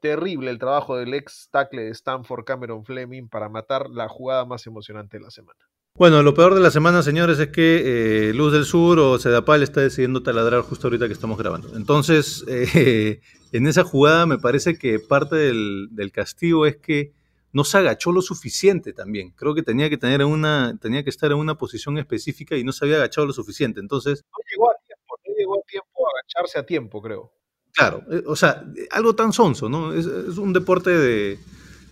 [0.00, 4.66] terrible el trabajo del ex tackle de Stanford Cameron Fleming para matar la jugada más
[4.66, 5.58] emocionante de la semana.
[5.98, 9.62] Bueno, lo peor de la semana, señores, es que eh, Luz del Sur o Sedapal
[9.62, 11.74] está decidiendo taladrar justo ahorita que estamos grabando.
[11.74, 13.22] Entonces, eh,
[13.52, 17.14] en esa jugada me parece que parte del, castigo es que
[17.54, 19.30] no se agachó lo suficiente también.
[19.30, 22.72] Creo que tenía que tener una, tenía que estar en una posición específica y no
[22.72, 23.80] se había agachado lo suficiente.
[23.80, 24.22] Entonces.
[24.30, 27.32] No llegó a tiempo, no llegó a tiempo marcharse a tiempo, creo.
[27.72, 29.94] Claro, eh, o sea, algo tan sonso, ¿no?
[29.94, 31.38] Es, es un deporte de,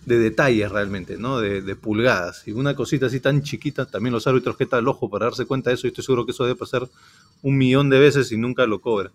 [0.05, 1.39] de, detalles realmente, ¿no?
[1.39, 2.47] De, de, pulgadas.
[2.47, 5.69] Y una cosita así tan chiquita, también los árbitros que el ojo para darse cuenta
[5.69, 6.87] de eso, y estoy seguro que eso debe pasar
[7.41, 9.11] un millón de veces y nunca lo cobra.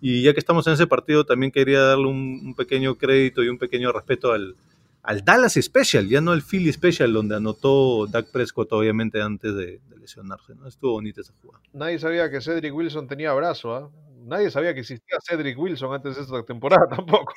[0.00, 3.48] Y ya que estamos en ese partido, también quería darle un, un pequeño crédito y
[3.48, 4.56] un pequeño respeto al,
[5.02, 9.80] al Dallas Special, ya no al Philly Special, donde anotó Dak Prescott, obviamente, antes de,
[9.88, 10.54] de lesionarse.
[10.54, 10.66] ¿no?
[10.66, 11.62] Estuvo bonita esa jugada.
[11.72, 13.90] Nadie sabía que Cedric Wilson tenía brazo, ¿ah?
[13.92, 14.10] ¿eh?
[14.26, 17.34] Nadie sabía que existía Cedric Wilson antes de esta temporada tampoco.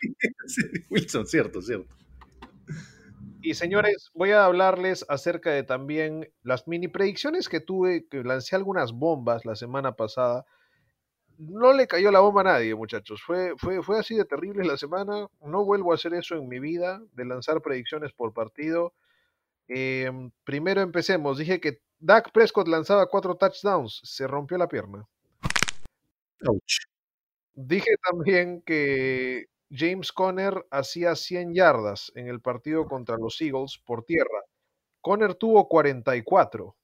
[0.46, 1.94] Cedric Wilson, cierto, cierto.
[3.46, 8.56] Y señores, voy a hablarles acerca de también las mini predicciones que tuve, que lancé
[8.56, 10.44] algunas bombas la semana pasada.
[11.38, 13.22] No le cayó la bomba a nadie, muchachos.
[13.22, 15.28] Fue, fue, fue así de terrible la semana.
[15.42, 18.94] No vuelvo a hacer eso en mi vida, de lanzar predicciones por partido.
[19.68, 20.10] Eh,
[20.42, 21.38] primero empecemos.
[21.38, 24.00] Dije que Dak Prescott lanzaba cuatro touchdowns.
[24.02, 25.06] Se rompió la pierna.
[26.48, 26.80] Ouch.
[27.54, 34.04] Dije también que James Conner hacía 100 yardas en el partido contra los Eagles por
[34.04, 34.42] tierra.
[35.00, 36.76] Conner tuvo 44.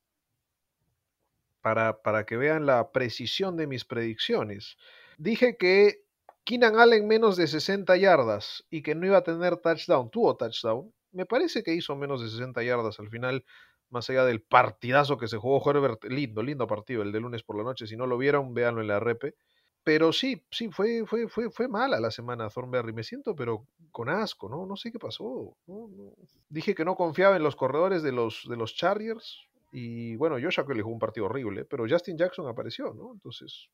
[1.60, 4.76] Para, para que vean la precisión de mis predicciones.
[5.16, 6.02] Dije que
[6.44, 10.10] Keenan Allen menos de 60 yardas y que no iba a tener touchdown.
[10.10, 10.92] Tuvo touchdown.
[11.12, 13.44] Me parece que hizo menos de 60 yardas al final,
[13.90, 16.02] más allá del partidazo que se jugó Herbert.
[16.04, 17.86] Lindo, lindo partido el de lunes por la noche.
[17.86, 19.36] Si no lo vieron, véanlo en la repe.
[19.84, 22.92] Pero sí, sí, fue, fue, fue, fue mala la semana Thornberry.
[22.92, 24.64] Me siento, pero con asco, ¿no?
[24.64, 25.56] No sé qué pasó.
[25.66, 26.12] No, no.
[26.48, 29.40] Dije que no confiaba en los corredores de los, de los Chargers.
[29.72, 33.12] Y bueno, Joshua que le jugó un partido horrible, pero Justin Jackson apareció, ¿no?
[33.12, 33.70] Entonces.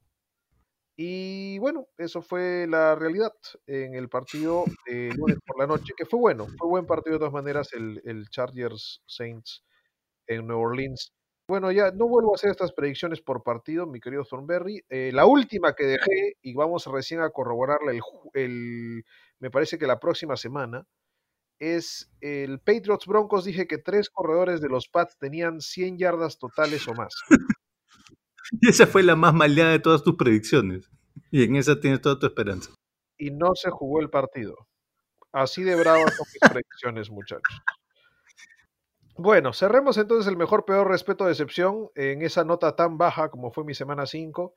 [0.97, 3.33] Y bueno, eso fue la realidad
[3.67, 7.19] en el partido de lunes por la noche, que fue bueno, fue buen partido de
[7.21, 9.65] todas maneras el, el Chargers Saints
[10.27, 11.13] en Nueva Orleans.
[11.49, 14.85] Bueno, ya no vuelvo a hacer estas predicciones por partido, mi querido Thornberry.
[14.91, 18.01] Eh, la última que dejé, y vamos recién a corroborarla, el,
[18.35, 19.05] el,
[19.41, 20.87] me parece que la próxima semana,
[21.59, 23.47] es el Patriots Broncos.
[23.47, 27.15] Dije que tres corredores de los Pats tenían 100 yardas totales o más.
[28.51, 30.91] y esa fue la más maleada de todas tus predicciones.
[31.31, 32.75] Y en esa tienes toda tu esperanza.
[33.17, 34.55] Y no se jugó el partido.
[35.33, 37.63] Así de bravas son mis predicciones, muchachos.
[39.21, 43.65] Bueno, cerremos entonces el mejor, peor, respeto, decepción en esa nota tan baja como fue
[43.65, 44.55] mi semana 5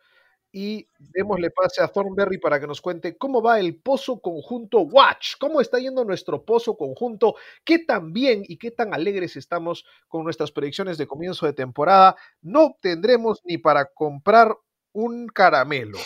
[0.52, 5.38] y démosle pase a Thornberry para que nos cuente cómo va el pozo conjunto Watch,
[5.40, 7.34] cómo está yendo nuestro pozo conjunto,
[7.64, 12.16] qué tan bien y qué tan alegres estamos con nuestras predicciones de comienzo de temporada.
[12.44, 14.56] No tendremos ni para comprar
[14.92, 15.98] un caramelo.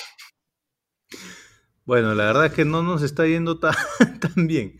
[1.84, 3.76] Bueno, la verdad es que no nos está yendo tan
[4.47, 4.80] bien.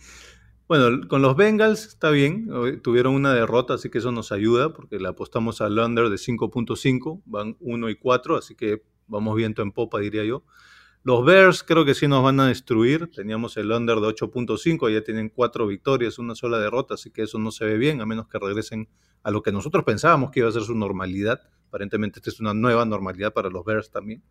[0.68, 2.50] Bueno, con los Bengals está bien,
[2.82, 7.22] tuvieron una derrota, así que eso nos ayuda, porque le apostamos al under de 5.5,
[7.26, 10.44] van 1 y 4, así que vamos viento en popa, diría yo.
[11.04, 15.04] Los Bears creo que sí nos van a destruir, teníamos el under de 8.5, ya
[15.04, 18.28] tienen 4 victorias, una sola derrota, así que eso no se ve bien, a menos
[18.28, 18.90] que regresen
[19.22, 21.42] a lo que nosotros pensábamos que iba a ser su normalidad.
[21.68, 24.24] Aparentemente esta es una nueva normalidad para los Bears también.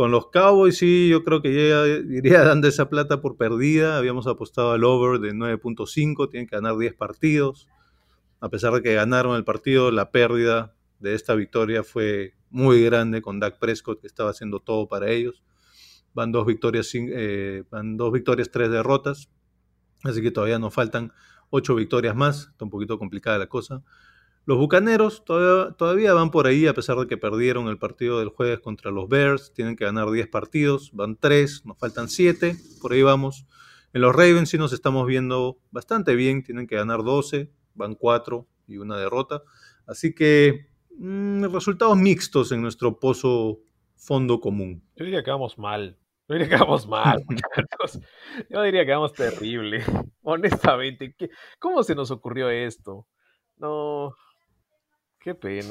[0.00, 3.98] Con los Cowboys sí, yo creo que ya iría dando esa plata por perdida.
[3.98, 7.68] Habíamos apostado al over de 9.5, tienen que ganar 10 partidos.
[8.40, 13.20] A pesar de que ganaron el partido, la pérdida de esta victoria fue muy grande
[13.20, 15.42] con Dak Prescott, que estaba haciendo todo para ellos.
[16.14, 19.28] Van dos victorias, eh, van dos victorias, tres derrotas.
[20.02, 21.12] Así que todavía nos faltan
[21.50, 22.48] ocho victorias más.
[22.52, 23.82] Está un poquito complicada la cosa.
[24.46, 28.30] Los Bucaneros todavía, todavía, van por ahí, a pesar de que perdieron el partido del
[28.30, 29.52] jueves contra los Bears.
[29.52, 33.46] Tienen que ganar 10 partidos, van 3, nos faltan 7, por ahí vamos.
[33.92, 38.46] En los Ravens sí nos estamos viendo bastante bien, tienen que ganar 12, van 4
[38.68, 39.42] y una derrota.
[39.86, 43.60] Así que mmm, resultados mixtos en nuestro pozo
[43.96, 44.82] fondo común.
[44.96, 45.96] Yo diría que vamos mal.
[46.28, 48.00] Yo diría que vamos mal, muchachos.
[48.48, 49.82] Yo diría que vamos terrible.
[50.22, 51.16] Honestamente,
[51.58, 53.06] ¿cómo se nos ocurrió esto?
[53.56, 54.14] No,
[55.20, 55.68] Qué pena.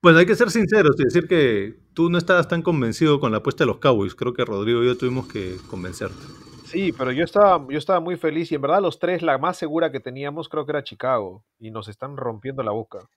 [0.00, 3.38] bueno, hay que ser sinceros y decir que tú no estabas tan convencido con la
[3.38, 4.14] apuesta de los Cowboys.
[4.14, 6.16] Creo que Rodrigo y yo tuvimos que convencerte.
[6.64, 9.56] Sí, pero yo estaba, yo estaba muy feliz y en verdad los tres, la más
[9.56, 13.08] segura que teníamos creo que era Chicago y nos están rompiendo la boca.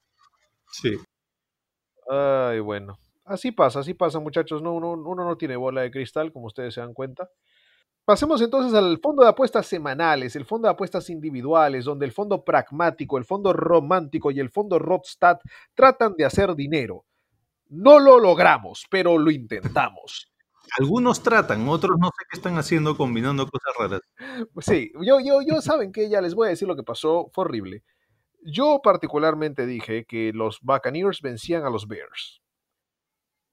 [0.72, 0.98] Sí.
[2.10, 2.98] Ay, bueno.
[3.26, 4.62] Así pasa, así pasa muchachos.
[4.62, 7.30] No, uno, uno no tiene bola de cristal, como ustedes se dan cuenta.
[8.04, 12.44] Pasemos entonces al fondo de apuestas semanales, el fondo de apuestas individuales, donde el fondo
[12.44, 15.38] pragmático, el fondo romántico y el fondo Rodstad
[15.76, 17.06] tratan de hacer dinero.
[17.70, 20.32] No lo logramos, pero lo intentamos.
[20.80, 24.02] Algunos tratan, otros no sé qué están haciendo combinando cosas raras.
[24.60, 27.46] Sí, yo, yo, yo saben que ya les voy a decir lo que pasó, fue
[27.46, 27.84] horrible.
[28.44, 32.42] Yo particularmente dije que los Buccaneers vencían a los Bears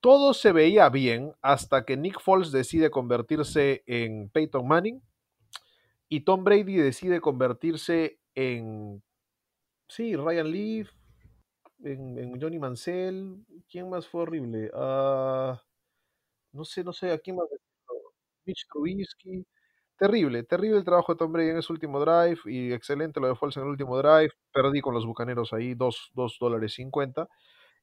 [0.01, 5.03] todo se veía bien hasta que Nick Foles decide convertirse en Peyton Manning
[6.09, 9.03] y Tom Brady decide convertirse en,
[9.89, 10.91] sí, Ryan Leaf,
[11.85, 13.45] en, Johnny Mansell.
[13.71, 14.71] ¿Quién más fue horrible?
[14.75, 15.63] Ah,
[16.53, 17.47] no sé, no sé, ¿a quién más?
[18.47, 19.47] Mitch Trubisky.
[19.99, 23.35] Terrible, terrible el trabajo de Tom Brady en ese último drive y excelente lo de
[23.35, 24.31] Foles en el último drive.
[24.53, 27.29] Perdí con los bucaneros ahí 2 dólares 50.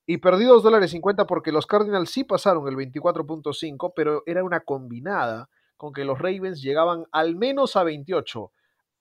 [0.06, 4.60] Y perdí 2 dólares 50 porque los Cardinals sí pasaron el 24.5, pero era una
[4.60, 8.52] combinada con que los Ravens llegaban al menos a 28.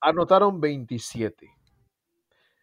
[0.00, 1.50] Anotaron 27.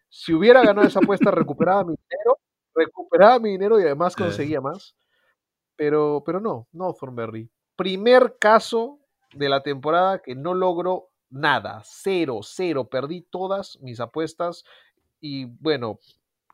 [0.10, 2.38] Si hubiera ganado esa apuesta, recuperaba mi dinero,
[2.74, 4.96] recuperaba mi dinero y además conseguía más.
[5.76, 7.50] Pero, pero no, no, Thornberry.
[7.76, 9.00] Primer caso
[9.34, 12.90] de la temporada que no logro nada, cero, cero.
[12.90, 14.64] Perdí todas mis apuestas
[15.20, 16.00] y bueno,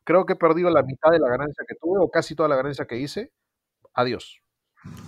[0.08, 2.56] creo que he perdido la mitad de la ganancia que tuve o casi toda la
[2.56, 3.34] ganancia que hice.
[3.94, 4.42] Adiós.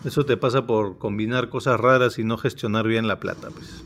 [0.03, 3.81] Eso te pasa por combinar cosas raras y no gestionar bien la plata, pues.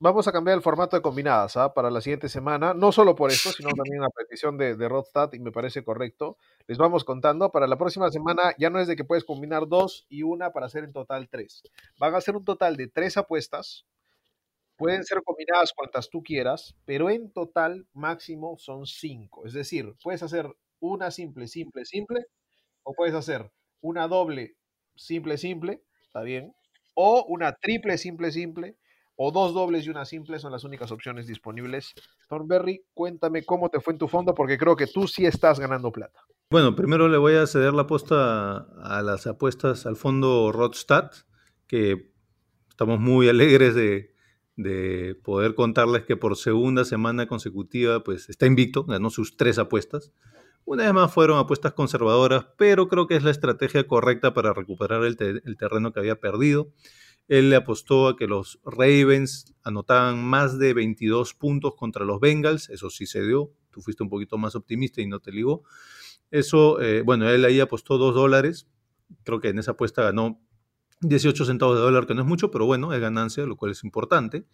[0.00, 1.74] Vamos a cambiar el formato de combinadas ¿ah?
[1.74, 5.32] para la siguiente semana, no solo por esto, sino también a petición de, de Rodstad
[5.34, 6.38] y me parece correcto.
[6.66, 10.06] Les vamos contando, para la próxima semana ya no es de que puedes combinar dos
[10.08, 11.62] y una para hacer en total tres.
[11.98, 13.86] Van a ser un total de tres apuestas,
[14.76, 19.46] pueden ser combinadas cuantas tú quieras, pero en total máximo son cinco.
[19.46, 20.46] Es decir, puedes hacer
[20.80, 22.26] una simple, simple, simple,
[22.82, 23.50] o puedes hacer
[23.80, 24.56] una doble,
[24.96, 26.54] simple, simple, está bien,
[26.94, 28.76] o una triple, simple, simple,
[29.16, 31.92] o dos dobles y una simple son las únicas opciones disponibles.
[32.28, 35.92] Thornberry, cuéntame cómo te fue en tu fondo, porque creo que tú sí estás ganando
[35.92, 36.20] plata.
[36.50, 41.10] Bueno, primero le voy a ceder la apuesta a las apuestas al fondo Rodstad,
[41.66, 42.12] que
[42.68, 44.13] estamos muy alegres de,
[44.56, 50.12] de poder contarles que por segunda semana consecutiva pues está invicto, ganó sus tres apuestas.
[50.64, 55.04] Una vez más fueron apuestas conservadoras, pero creo que es la estrategia correcta para recuperar
[55.04, 55.16] el,
[55.58, 56.72] terreno que había perdido.
[57.28, 62.70] Él le apostó a que los Ravens anotaban más de 22 puntos contra los Bengals,
[62.70, 65.64] eso sí se dio, tú fuiste un poquito más optimista y no te ligó.
[66.30, 68.66] Eso, eh, bueno, él ahí apostó 2 dólares,
[69.22, 70.40] creo que en esa apuesta ganó
[71.08, 73.84] 18 centavos de dólar, que no es mucho, pero bueno, es ganancia, lo cual es
[73.84, 74.46] importante.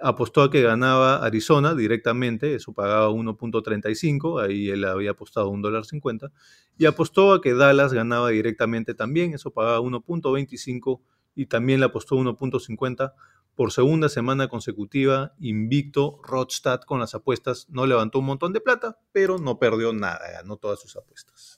[0.00, 6.30] Apostó a que ganaba Arizona directamente, eso pagaba 1.35, ahí él había apostado $1.50.
[6.76, 11.00] Y apostó a que Dallas ganaba directamente también, eso pagaba 1.25
[11.34, 13.12] y también le apostó 1.50
[13.58, 19.00] por segunda semana consecutiva, invicto, Rodstad con las apuestas, no levantó un montón de plata,
[19.10, 21.57] pero no perdió nada, ganó todas sus apuestas.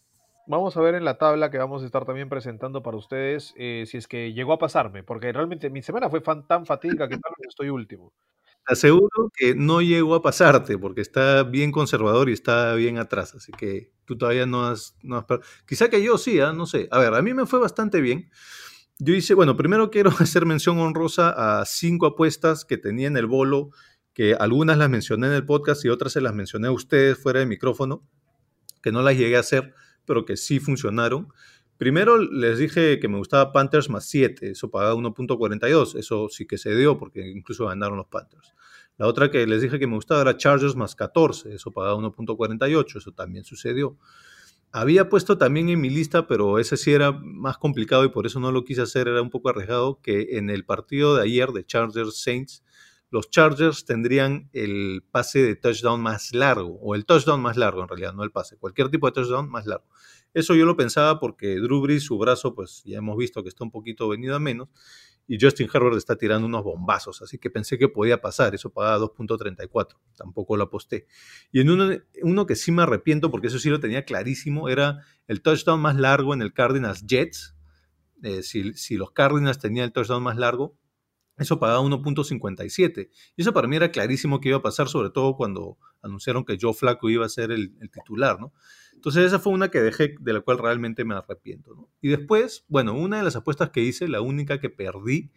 [0.50, 3.84] Vamos a ver en la tabla que vamos a estar también presentando para ustedes eh,
[3.86, 7.32] si es que llegó a pasarme, porque realmente mi semana fue tan fatídica que tal
[7.38, 8.12] vez estoy último.
[8.66, 13.52] Aseguro que no llegó a pasarte, porque está bien conservador y está bien atrás, así
[13.52, 14.96] que tú todavía no has...
[15.04, 15.26] No has
[15.68, 16.52] Quizá que yo sí, ¿eh?
[16.52, 16.88] no sé.
[16.90, 18.28] A ver, a mí me fue bastante bien.
[18.98, 23.26] Yo hice, bueno, primero quiero hacer mención honrosa a cinco apuestas que tenía en el
[23.26, 23.70] bolo,
[24.14, 27.38] que algunas las mencioné en el podcast y otras se las mencioné a ustedes fuera
[27.38, 28.02] de micrófono,
[28.82, 29.74] que no las llegué a hacer
[30.04, 31.28] pero que sí funcionaron.
[31.76, 36.58] Primero les dije que me gustaba Panthers más 7, eso pagaba 1.42, eso sí que
[36.58, 38.54] se dio porque incluso ganaron los Panthers.
[38.98, 42.96] La otra que les dije que me gustaba era Chargers más 14, eso pagaba 1.48,
[42.98, 43.96] eso también sucedió.
[44.72, 48.40] Había puesto también en mi lista, pero ese sí era más complicado y por eso
[48.40, 51.64] no lo quise hacer, era un poco arriesgado, que en el partido de ayer de
[51.64, 52.62] Chargers Saints,
[53.10, 57.88] los Chargers tendrían el pase de touchdown más largo, o el touchdown más largo en
[57.88, 59.86] realidad, no el pase, cualquier tipo de touchdown más largo.
[60.32, 63.64] Eso yo lo pensaba porque Drew Brees, su brazo, pues ya hemos visto que está
[63.64, 64.68] un poquito venido a menos,
[65.26, 68.98] y Justin Herbert está tirando unos bombazos, así que pensé que podía pasar, eso pagaba
[68.98, 71.06] 2.34, tampoco lo aposté.
[71.52, 75.40] Y en uno, que sí me arrepiento, porque eso sí lo tenía clarísimo, era el
[75.42, 77.54] touchdown más largo en el Cardinals Jets.
[78.22, 80.76] Eh, si, si los Cardinals tenían el touchdown más largo,
[81.40, 83.08] eso pagaba 1.57.
[83.36, 86.58] Y eso para mí era clarísimo que iba a pasar, sobre todo cuando anunciaron que
[86.60, 88.52] Joe Flaco iba a ser el, titular, ¿no?
[88.94, 91.88] Entonces esa fue una que dejé, de la cual realmente me arrepiento.
[92.02, 95.30] Y después, bueno, una de las apuestas que hice, la única que perdí,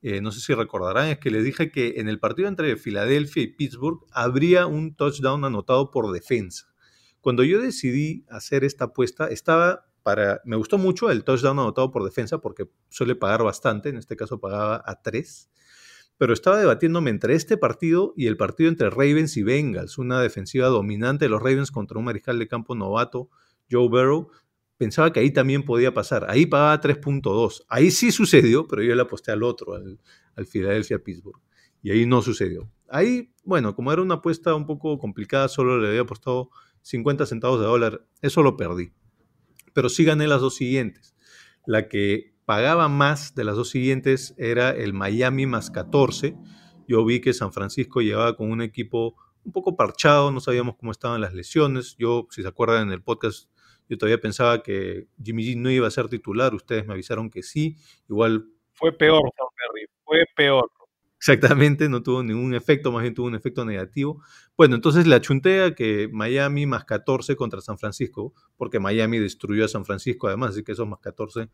[0.00, 3.42] eh, no sé si recordarán, es que les dije que en el partido entre Filadelfia
[3.42, 6.74] y Pittsburgh habría un touchdown anotado por defensa.
[7.20, 9.86] Cuando yo decidí hacer esta apuesta, estaba
[10.44, 14.38] me gustó mucho el touchdown anotado por defensa porque suele pagar bastante, en este caso
[14.38, 15.50] pagaba a 3,
[16.18, 20.68] pero estaba debatiéndome entre este partido y el partido entre Ravens y Bengals, una defensiva
[20.68, 23.30] dominante de los Ravens contra un mariscal de campo novato,
[23.70, 24.30] Joe Burrow.
[24.76, 26.26] Pensaba que ahí también podía pasar.
[26.28, 27.64] Ahí pagaba 3.2.
[27.68, 30.00] Ahí sí sucedió, pero yo le aposté al otro, al,
[30.36, 31.40] al Philadelphia Pittsburgh.
[31.80, 32.70] Y ahí no sucedió.
[32.88, 36.50] Ahí, bueno, como era una apuesta un poco complicada, solo le había apostado
[36.82, 38.04] 50 centavos de dólar.
[38.20, 38.92] Eso lo perdí
[39.74, 41.14] pero sí gané las dos siguientes.
[41.66, 46.36] La que pagaba más de las dos siguientes era el Miami más 14.
[46.88, 50.92] Yo vi que San Francisco llegaba con un equipo un poco parchado, no sabíamos cómo
[50.92, 51.96] estaban las lesiones.
[51.98, 53.50] Yo, si se acuerdan en el podcast,
[53.88, 57.42] yo todavía pensaba que Jimmy G no iba a ser titular, ustedes me avisaron que
[57.42, 57.76] sí.
[58.08, 60.70] Igual fue peor, Thornberry, fue peor.
[61.26, 64.22] Exactamente, no tuvo ningún efecto, más bien tuvo un efecto negativo.
[64.58, 69.68] Bueno, entonces la chuntea que Miami más 14 contra San Francisco, porque Miami destruyó a
[69.68, 71.48] San Francisco además, así que esos más 14.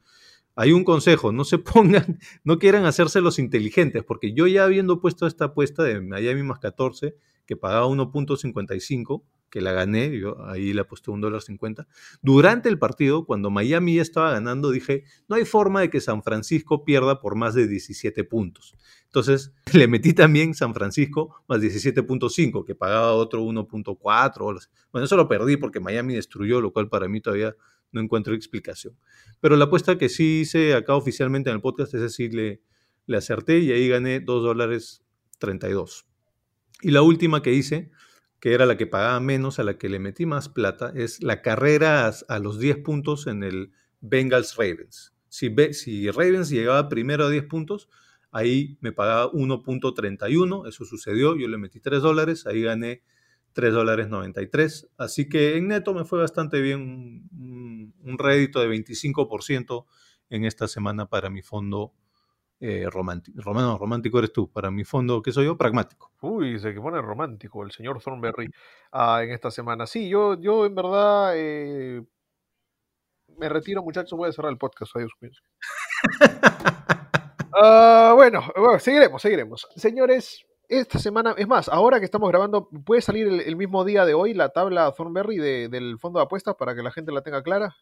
[0.57, 5.01] Hay un consejo, no se pongan, no quieran hacerse los inteligentes, porque yo ya habiendo
[5.01, 7.15] puesto esta apuesta de Miami más 14,
[7.47, 11.87] que pagaba 1.55, que la gané, yo ahí le aposté un dólar cincuenta.
[12.23, 16.23] Durante el partido, cuando Miami ya estaba ganando, dije, no hay forma de que San
[16.23, 18.77] Francisco pierda por más de 17 puntos.
[19.07, 24.69] Entonces, le metí también San Francisco más 17.5, que pagaba otro 1.4.
[24.93, 27.57] Bueno, eso lo perdí porque Miami destruyó, lo cual para mí todavía
[27.93, 28.97] no encuentro explicación.
[29.41, 32.63] Pero la apuesta que sí hice acá oficialmente en el podcast, es decir, le,
[33.07, 35.03] le acerté y ahí gané 2 dólares
[35.39, 36.07] 32.
[36.83, 37.91] Y la última que hice
[38.41, 41.43] que era la que pagaba menos, a la que le metí más plata, es la
[41.43, 45.15] carrera a, los 10 puntos en el Bengals Ravens.
[45.29, 47.89] Si, si Ravens llegaba primero a 10 puntos,
[48.33, 53.03] ahí me pagaba 1.31, eso sucedió, yo le metí 3 dólares, ahí gané
[53.53, 58.69] 3 dólares 93, así que en neto me fue bastante bien, un, un rédito de
[58.69, 59.85] 25%
[60.31, 61.93] en esta semana para mi fondo
[62.61, 63.41] eh, romántico.
[63.41, 64.51] Romano, romántico eres tú.
[64.51, 65.57] Para mi fondo, ¿qué soy yo?
[65.57, 66.13] Pragmático.
[66.21, 68.51] Uy, se que pone romántico el señor Thornberry
[68.93, 69.87] ah, en esta semana.
[69.87, 72.05] Sí, yo, yo en verdad eh,
[73.39, 74.17] me retiro, muchachos.
[74.17, 74.95] Voy a cerrar el podcast.
[74.95, 75.11] Adiós,
[77.55, 78.43] ah, bueno,
[78.79, 79.67] seguiremos, seguiremos.
[79.77, 84.13] Señores, esta semana, es más, ahora que estamos grabando, ¿puede salir el, mismo día de
[84.13, 87.75] hoy la tabla Thornberry del fondo de apuestas para que la gente la tenga clara?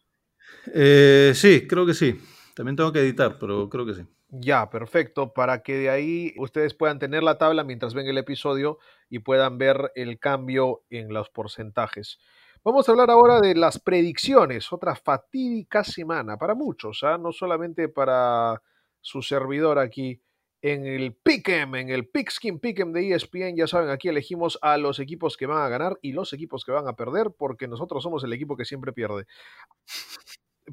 [0.73, 2.19] Eh, sí, creo que sí.
[2.55, 4.05] También tengo que editar, pero creo que sí.
[4.31, 8.77] Ya, perfecto, para que de ahí ustedes puedan tener la tabla mientras ven el episodio
[9.09, 12.19] y puedan ver el cambio en los porcentajes.
[12.63, 17.17] Vamos a hablar ahora de las predicciones, otra fatídica semana para muchos, ¿ah?
[17.17, 18.61] no solamente para
[19.01, 20.21] su servidor aquí
[20.61, 23.55] en el Pick'em, en el Pickskin Pick'em de ESPN.
[23.55, 26.71] Ya saben, aquí elegimos a los equipos que van a ganar y los equipos que
[26.71, 29.25] van a perder, porque nosotros somos el equipo que siempre pierde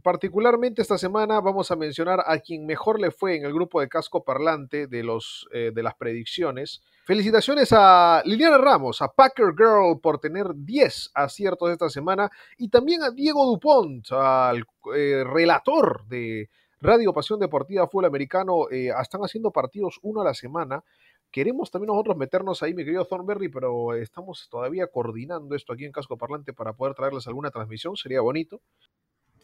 [0.03, 3.89] particularmente esta semana vamos a mencionar a quien mejor le fue en el grupo de
[3.89, 6.83] casco parlante de, los, eh, de las predicciones.
[7.05, 13.03] Felicitaciones a Liliana Ramos, a Packer Girl por tener 10 aciertos esta semana y también
[13.03, 16.49] a Diego Dupont, al eh, relator de
[16.81, 18.69] Radio Pasión Deportiva Fútbol Americano.
[18.71, 20.83] Eh, están haciendo partidos uno a la semana.
[21.31, 25.93] Queremos también nosotros meternos ahí, mi querido Thornberry, pero estamos todavía coordinando esto aquí en
[25.93, 27.97] Casco Parlante para poder traerles alguna transmisión.
[27.97, 28.61] Sería bonito.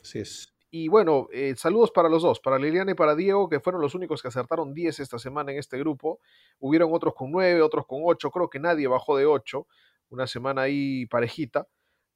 [0.02, 0.52] Así es.
[0.74, 3.94] Y bueno, eh, saludos para los dos, para Liliana y para Diego, que fueron los
[3.94, 6.18] únicos que acertaron 10 esta semana en este grupo.
[6.60, 9.66] Hubieron otros con 9, otros con 8, creo que nadie bajó de 8,
[10.08, 11.68] una semana ahí parejita.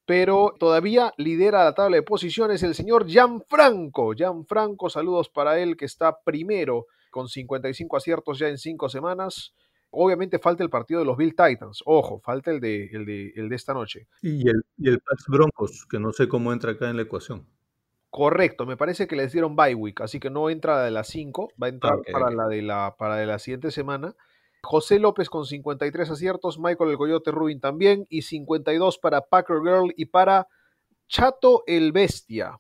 [0.07, 4.15] Pero todavía lidera la tabla de posiciones el señor Gianfranco.
[4.15, 9.55] Gianfranco, saludos para él que está primero con 55 aciertos ya en 5 semanas.
[9.91, 11.83] Obviamente falta el partido de los Bill Titans.
[11.85, 14.09] Ojo, falta el de, el de, el de esta noche.
[14.23, 17.47] Y el, y el Pats Broncos, que no sé cómo entra acá en la ecuación.
[18.17, 21.51] Correcto, me parece que les dieron bye week, así que no entra de las 5,
[21.63, 24.17] va a entrar para, La de la, para de la siguiente semana.
[24.63, 29.93] José López con 53 aciertos, Michael el Coyote Rubin también, y 52 para Packer Girl
[29.99, 30.49] y para
[31.09, 32.59] Chato el Bestia.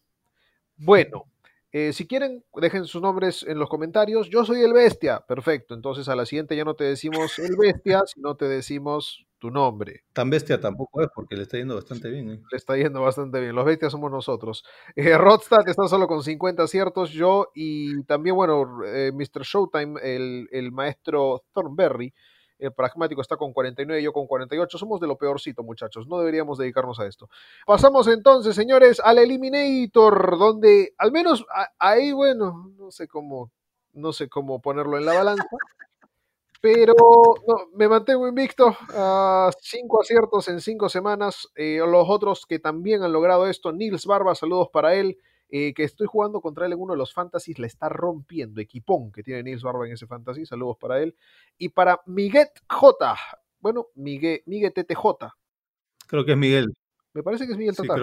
[0.76, 1.24] Bueno,
[1.72, 4.28] eh, si quieren, dejen sus nombres en los comentarios.
[4.30, 5.20] Yo soy el Bestia.
[5.26, 5.74] Perfecto.
[5.74, 10.04] Entonces a la siguiente ya no te decimos el Bestia, sino te decimos tu nombre.
[10.12, 12.30] Tan bestia tampoco es, porque le está yendo bastante bien.
[12.30, 12.42] ¿eh?
[12.50, 13.54] Le está yendo bastante bien.
[13.54, 14.64] Los bestias somos nosotros.
[14.94, 19.42] Eh, Rodstad está solo con 50 aciertos, yo y también, bueno, eh, Mr.
[19.42, 22.14] Showtime, el, el maestro Thornberry,
[22.59, 24.78] el pragmático está con 49, yo con 48.
[24.78, 26.07] Somos de lo peorcito, muchachos.
[26.07, 27.28] No deberíamos dedicarnos a esto.
[27.66, 31.44] Pasamos entonces, señores, al Eliminator, donde al menos
[31.78, 33.50] ahí, bueno, no sé cómo,
[33.92, 35.46] no sé cómo ponerlo en la balanza.
[36.61, 36.94] Pero
[37.74, 41.48] me mantengo invicto a cinco aciertos en cinco semanas.
[41.54, 45.18] Eh, los otros que también han logrado esto, Nils Barba, saludos para él.
[45.49, 48.61] Eh, que estoy jugando contra él en uno de los fantasies, le está rompiendo.
[48.61, 51.16] Equipón que tiene Nils Barba en ese fantasy, saludos para él.
[51.57, 53.16] Y para Miguel J.
[53.61, 55.32] Bueno, Miguel, Miguel TTJ.
[56.07, 56.74] Creo que es Miguel.
[57.14, 58.03] Me parece que es Miguel Tatar.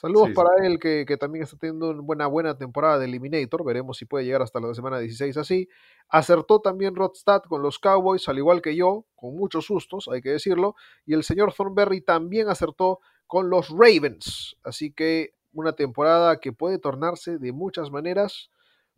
[0.00, 3.64] Saludos para él, que, también está teniendo una buena, buena temporada de Eliminator.
[3.64, 5.68] Veremos si puede llegar hasta la semana 16 así.
[6.08, 10.30] Acertó también Rodstad con los Cowboys, al igual que yo, con muchos sustos, hay que
[10.30, 10.76] decirlo.
[11.04, 14.56] Y el señor Thornberry también acertó con los Ravens.
[14.62, 18.50] Así que una temporada que puede tornarse de muchas maneras.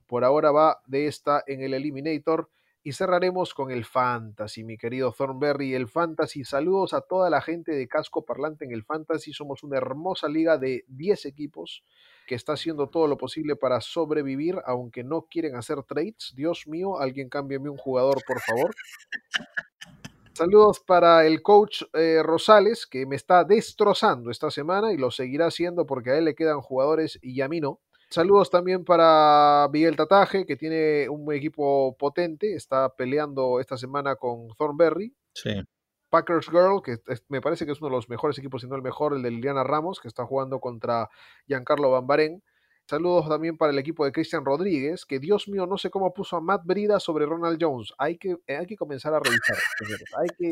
[0.06, 2.50] Por ahora va de esta en el Eliminator.
[2.82, 5.74] Y cerraremos con el Fantasy, mi querido Thornberry.
[5.74, 9.34] El Fantasy, saludos a toda la gente de Casco Parlante en el Fantasy.
[9.34, 11.84] Somos una hermosa liga de 10 equipos
[12.26, 16.32] que está haciendo todo lo posible para sobrevivir, aunque no quieren hacer trades.
[16.34, 18.74] Dios mío, alguien cámbiame un jugador, por favor.
[20.40, 25.48] Saludos para el coach eh, Rosales, que me está destrozando esta semana y lo seguirá
[25.48, 27.78] haciendo porque a él le quedan jugadores y a mí no.
[28.08, 34.48] Saludos también para Miguel Tataje, que tiene un equipo potente, está peleando esta semana con
[34.56, 35.14] Thornberry.
[35.34, 35.60] Sí.
[36.08, 36.96] Packers Girl, que
[37.28, 39.32] me parece que es uno de los mejores equipos, si no el mejor, el de
[39.32, 41.10] Liliana Ramos, que está jugando contra
[41.48, 42.42] Giancarlo Bambarén.
[42.90, 46.36] Saludos también para el equipo de Cristian Rodríguez, que Dios mío, no sé cómo puso
[46.36, 47.94] a Matt Brida sobre Ronald Jones.
[47.96, 50.04] Hay que, hay que comenzar a revisar, señores.
[50.18, 50.50] Hay que,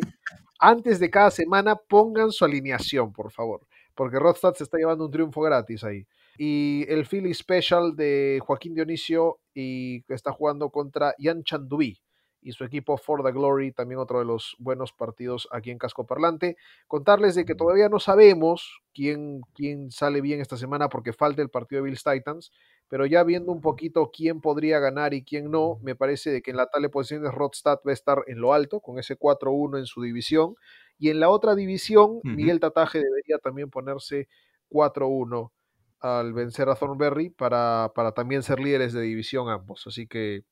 [0.61, 5.11] antes de cada semana, pongan su alineación, por favor, porque Rodstad se está llevando un
[5.11, 6.07] triunfo gratis ahí
[6.39, 12.01] y el Philly Special de Joaquín Dionisio y que está jugando contra Ian Chandubi
[12.41, 16.07] y su equipo For the Glory, también otro de los buenos partidos aquí en Casco
[16.07, 16.57] Parlante.
[16.87, 21.51] Contarles de que todavía no sabemos quién, quién sale bien esta semana porque falta el
[21.51, 22.51] partido de Bills Titans,
[22.89, 26.51] pero ya viendo un poquito quién podría ganar y quién no, me parece de que
[26.51, 29.79] en la tal de posiciones Rodstad va a estar en lo alto con ese 4-1
[29.79, 30.57] en su división
[30.99, 34.27] y en la otra división Miguel Tataje debería también ponerse
[34.69, 35.53] 4-1
[36.01, 39.87] al vencer a Thornberry para, para también ser líderes de división ambos.
[39.87, 40.43] Así que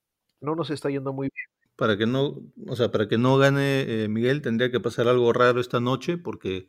[0.41, 1.47] no nos está yendo muy bien.
[1.75, 5.33] Para que no, o sea, para que no gane eh, Miguel tendría que pasar algo
[5.33, 6.69] raro esta noche porque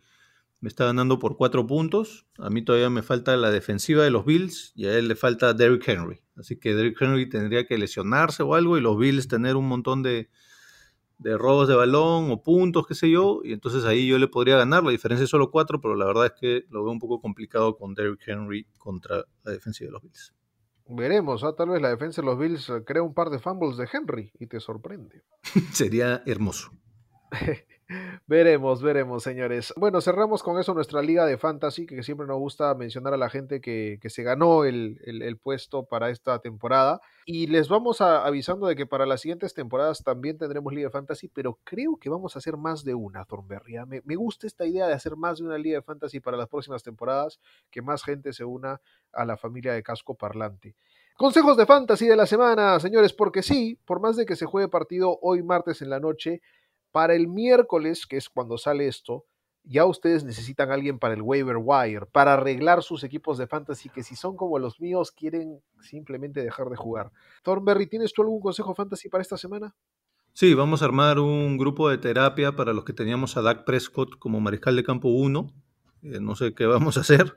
[0.60, 2.28] me está ganando por cuatro puntos.
[2.38, 5.54] A mí todavía me falta la defensiva de los Bills y a él le falta
[5.54, 6.22] Derrick Henry.
[6.36, 10.04] Así que Derrick Henry tendría que lesionarse o algo y los Bills tener un montón
[10.04, 10.30] de,
[11.20, 14.58] de robos de balón o puntos, qué sé yo, y entonces ahí yo le podría
[14.58, 14.84] ganar.
[14.84, 17.78] La diferencia es solo cuatro, pero la verdad es que lo veo un poco complicado
[17.78, 20.34] con Derrick Henry contra la defensiva de los Bills.
[20.90, 21.54] Veremos, ¿ah?
[21.56, 24.32] tal vez la defensa de los Bills eh, crea un par de fumbles de Henry
[24.40, 25.24] y te sorprende.
[25.74, 26.72] Sería hermoso.
[28.28, 29.74] veremos, veremos, señores.
[29.78, 33.30] Bueno, cerramos con eso nuestra liga de fantasy, que siempre nos gusta mencionar a la
[33.30, 37.02] gente que, se ganó el, puesto para esta temporada.
[37.26, 40.92] Y les vamos a, avisando de que para las siguientes temporadas también tendremos liga de
[40.92, 43.76] fantasy, pero creo que vamos a hacer más de una, Thornberry.
[43.86, 46.48] Me, me gusta esta idea de hacer más de una liga de fantasy para las
[46.48, 48.82] próximas temporadas, que más gente se una
[49.14, 50.76] a la familia de casco parlante.
[51.18, 54.68] Consejos de fantasy de la semana, señores, porque sí, por más de que se juegue
[54.68, 56.44] partido hoy martes en la noche,
[56.98, 59.28] para el miércoles, que es cuando sale esto,
[59.64, 63.90] ya ustedes necesitan a alguien para el waiver wire, para arreglar sus equipos de fantasy
[63.90, 67.12] que si son como los míos quieren simplemente dejar de jugar.
[67.44, 69.76] Thornberry, ¿tienes tú algún consejo fantasy para esta semana?
[70.34, 74.18] Sí, vamos a armar un grupo de terapia para los que teníamos a Dak Prescott
[74.18, 75.54] como mariscal de campo 1.
[76.02, 77.36] Eh, no sé qué vamos a hacer.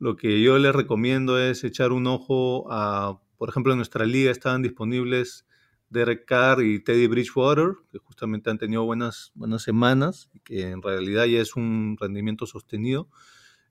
[0.00, 4.32] Lo que yo les recomiendo es echar un ojo a, por ejemplo, en nuestra liga
[4.32, 5.46] estaban disponibles
[5.90, 11.26] Derek Carr y Teddy Bridgewater, que justamente han tenido buenas, buenas semanas que en realidad
[11.26, 13.08] ya es un rendimiento sostenido.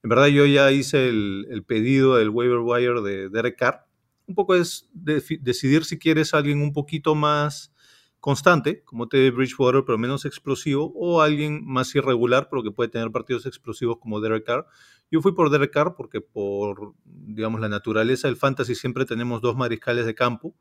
[0.04, 3.86] En verdad yo ya hice el, pedido del waiver wire de Derek Carr.
[4.28, 7.74] Un poco es decidir si quieres a alguien un poquito más
[8.20, 13.12] constante, como Teddy Bridgewater, pero menos explosivo, o alguien más irregular, pero que puede tener
[13.12, 14.68] partidos explosivos como Derek Carr.
[15.10, 19.56] Yo fui por Derek Carr porque por, digamos, la naturaleza del fantasy siempre tenemos dos
[19.56, 20.54] mariscales de campo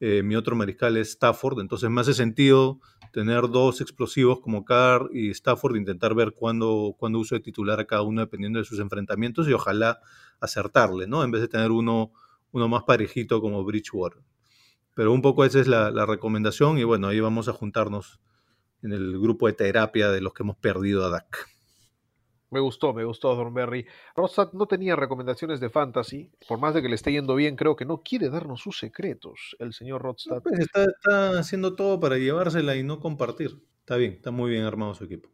[0.00, 2.80] eh, mi otro mariscal es Stafford, entonces me hace sentido
[3.12, 7.86] tener dos explosivos como Carr y Stafford, intentar ver cuándo, cuándo uso de titular a
[7.86, 10.00] cada uno dependiendo de sus enfrentamientos y ojalá
[10.40, 11.24] acertarle, ¿no?
[11.24, 12.12] En vez de tener uno,
[12.52, 14.22] uno más parejito como Bridgewater.
[14.94, 18.20] Pero un poco esa es la, la recomendación y bueno, ahí vamos a juntarnos
[18.82, 21.57] en el grupo de terapia de los que hemos perdido a Dak.
[22.50, 23.86] Me gustó, me gustó Thornberry.
[24.16, 27.76] Rostad no tenía recomendaciones de fantasy, por más de que le esté yendo bien, creo
[27.76, 30.42] que no quiere darnos sus secretos, el señor Rodstad.
[30.42, 33.58] Pues, está, haciendo todo para llevársela y no compartir.
[33.80, 35.28] Está bien, está muy bien armado su equipo.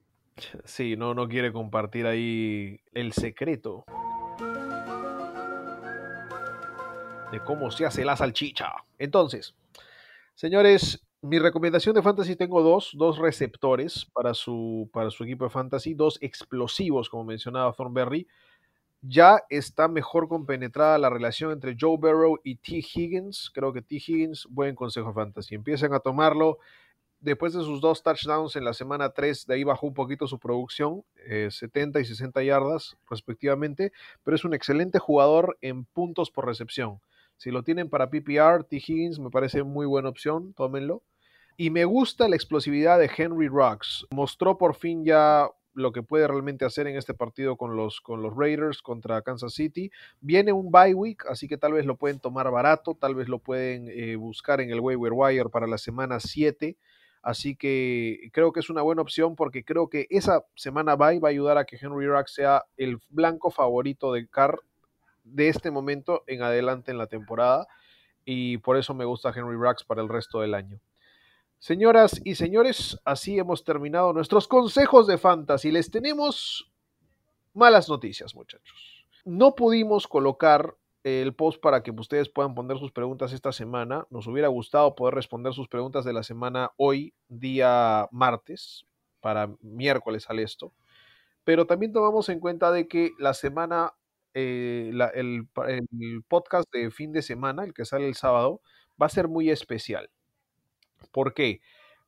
[0.64, 3.84] Sí, no, no quiere compartir ahí el secreto
[7.30, 8.72] de cómo se hace la salchicha.
[8.98, 9.54] Entonces,
[10.34, 15.50] señores, mi recomendación de fantasy tengo dos, dos receptores para su, para su equipo de
[15.50, 18.28] fantasy, dos explosivos, como mencionaba Thornberry.
[19.00, 22.84] Ya está mejor compenetrada la relación entre Joe Burrow y T.
[22.94, 23.50] Higgins.
[23.54, 23.94] Creo que T.
[23.94, 25.54] Higgins, buen consejo de fantasy.
[25.54, 26.58] Empiecen a tomarlo.
[27.20, 30.38] Después de sus dos touchdowns en la semana 3, de ahí bajó un poquito su
[30.38, 31.04] producción,
[31.48, 33.92] 70 eh, y 60 yardas respectivamente,
[34.24, 37.00] pero es un excelente jugador en puntos por recepción.
[37.38, 38.76] Si lo tienen para PPR, T.
[38.76, 41.02] Higgins me parece muy buena opción, tómenlo.
[41.56, 44.06] Y me gusta la explosividad de Henry Rocks.
[44.10, 48.22] Mostró por fin ya lo que puede realmente hacer en este partido con los, con
[48.22, 49.90] los Raiders contra Kansas City.
[50.20, 53.38] Viene un bye week, así que tal vez lo pueden tomar barato, tal vez lo
[53.38, 56.76] pueden eh, buscar en el waiver wire para la semana 7.
[57.22, 61.28] Así que creo que es una buena opción porque creo que esa semana bye va
[61.28, 64.60] a ayudar a que Henry Ruggs sea el blanco favorito de Carr
[65.22, 67.66] de este momento en adelante en la temporada.
[68.24, 70.80] Y por eso me gusta Henry Ruggs para el resto del año.
[71.64, 75.72] Señoras y señores, así hemos terminado nuestros consejos de fantasy.
[75.72, 76.70] Les tenemos
[77.54, 79.06] malas noticias, muchachos.
[79.24, 84.06] No pudimos colocar el post para que ustedes puedan poner sus preguntas esta semana.
[84.10, 88.84] Nos hubiera gustado poder responder sus preguntas de la semana hoy, día martes,
[89.20, 90.74] para miércoles al esto.
[91.44, 93.94] Pero también tomamos en cuenta de que la semana,
[94.34, 98.60] eh, el podcast de fin de semana, el que sale el sábado,
[99.00, 100.10] va a ser muy especial.
[101.12, 101.60] ¿Por qué?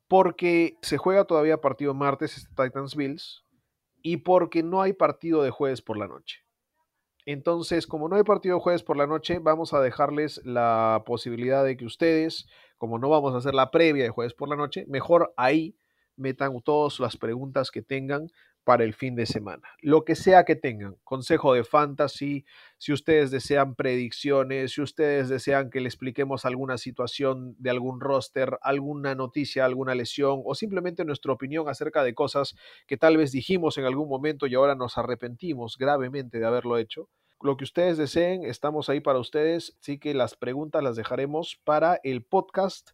[0.07, 3.43] Porque se juega todavía partido martes, este Titans Bills,
[4.01, 6.39] y porque no hay partido de jueves por la noche.
[7.25, 11.65] Entonces, como no hay partido de jueves por la noche, vamos a dejarles la posibilidad
[11.65, 14.85] de que ustedes, como no vamos a hacer la previa de jueves por la noche,
[14.87, 15.75] mejor ahí
[16.15, 18.31] metan todas las preguntas que tengan
[18.67, 19.63] para el fin de semana.
[19.79, 22.43] Lo que sea que tengan, consejo de fantasy,
[22.77, 28.59] si ustedes desean predicciones, si ustedes desean que le expliquemos alguna situación de algún roster,
[28.61, 32.57] alguna noticia, alguna lesión o simplemente nuestra opinión acerca de cosas
[32.87, 37.07] que tal vez dijimos en algún momento y ahora nos arrepentimos gravemente de haberlo hecho.
[37.39, 42.01] Lo que ustedes deseen, estamos ahí para ustedes, así que las preguntas las dejaremos para
[42.03, 42.89] el podcast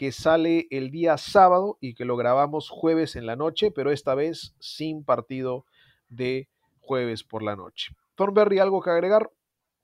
[0.00, 4.14] que sale el día sábado y que lo grabamos jueves en la noche, pero esta
[4.14, 5.66] vez sin partido
[6.08, 6.48] de
[6.80, 7.94] jueves por la noche.
[8.14, 9.30] Thornberry, ¿algo que agregar?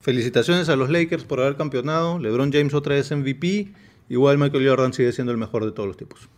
[0.00, 2.18] Felicitaciones a los Lakers por haber campeonado.
[2.18, 3.74] LeBron James otra vez MVP.
[4.08, 6.30] Igual Michael Jordan sigue siendo el mejor de todos los tipos.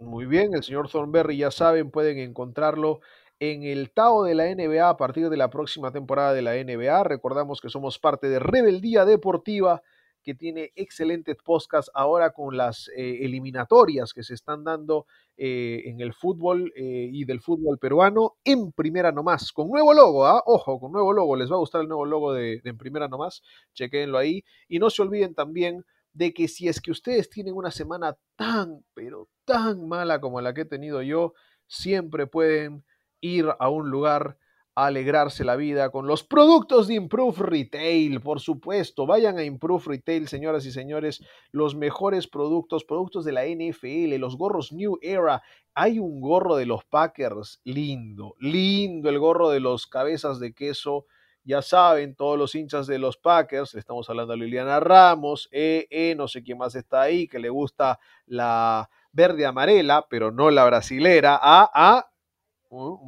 [0.00, 2.98] Muy bien, el señor Thornberry, ya saben, pueden encontrarlo
[3.38, 7.04] en el Tao de la NBA a partir de la próxima temporada de la NBA.
[7.04, 9.84] Recordamos que somos parte de Rebeldía Deportiva
[10.24, 15.06] que tiene excelentes podcasts ahora con las eh, eliminatorias que se están dando
[15.36, 20.26] eh, en el fútbol eh, y del fútbol peruano en primera nomás, con nuevo logo,
[20.26, 20.42] ¿ah?
[20.46, 23.42] ojo, con nuevo logo, les va a gustar el nuevo logo de, en primera nomás,
[23.74, 27.70] chequenlo ahí y no se olviden también de que si es que ustedes tienen una
[27.70, 31.34] semana tan, pero tan mala como la que he tenido yo,
[31.66, 32.84] siempre pueden
[33.20, 34.38] ir a un lugar
[34.74, 39.06] alegrarse la vida con los productos de Improve Retail, por supuesto.
[39.06, 44.36] Vayan a Improve Retail, señoras y señores, los mejores productos, productos de la NFL, los
[44.36, 45.42] gorros New Era.
[45.74, 51.06] Hay un gorro de los Packers, lindo, lindo el gorro de los cabezas de queso.
[51.46, 56.14] Ya saben, todos los hinchas de los Packers, estamos hablando de Liliana Ramos, eh, eh,
[56.16, 60.64] no sé quién más está ahí, que le gusta la verde amarela, pero no la
[60.64, 61.38] brasilera.
[61.40, 62.10] Ah, ah,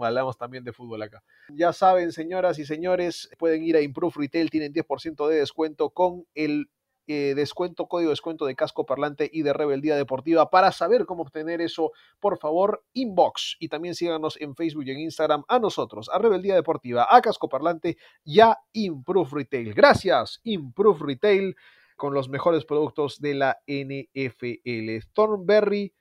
[0.03, 1.23] hablamos también de fútbol acá.
[1.49, 6.27] Ya saben, señoras y señores, pueden ir a Improve Retail, tienen 10% de descuento con
[6.35, 6.71] el
[7.09, 10.51] eh, descuento, código de descuento de casco parlante y de rebeldía deportiva.
[10.51, 13.57] Para saber cómo obtener eso, por favor, inbox.
[13.61, 17.49] Y también síganos en Facebook y en Instagram a nosotros, a Rebeldía Deportiva, a Casco
[17.49, 19.73] Parlante y a Improve Retail.
[19.73, 21.55] Gracias, Improve Retail,
[21.97, 25.07] con los mejores productos de la NFL.
[25.13, 25.95] Thornberry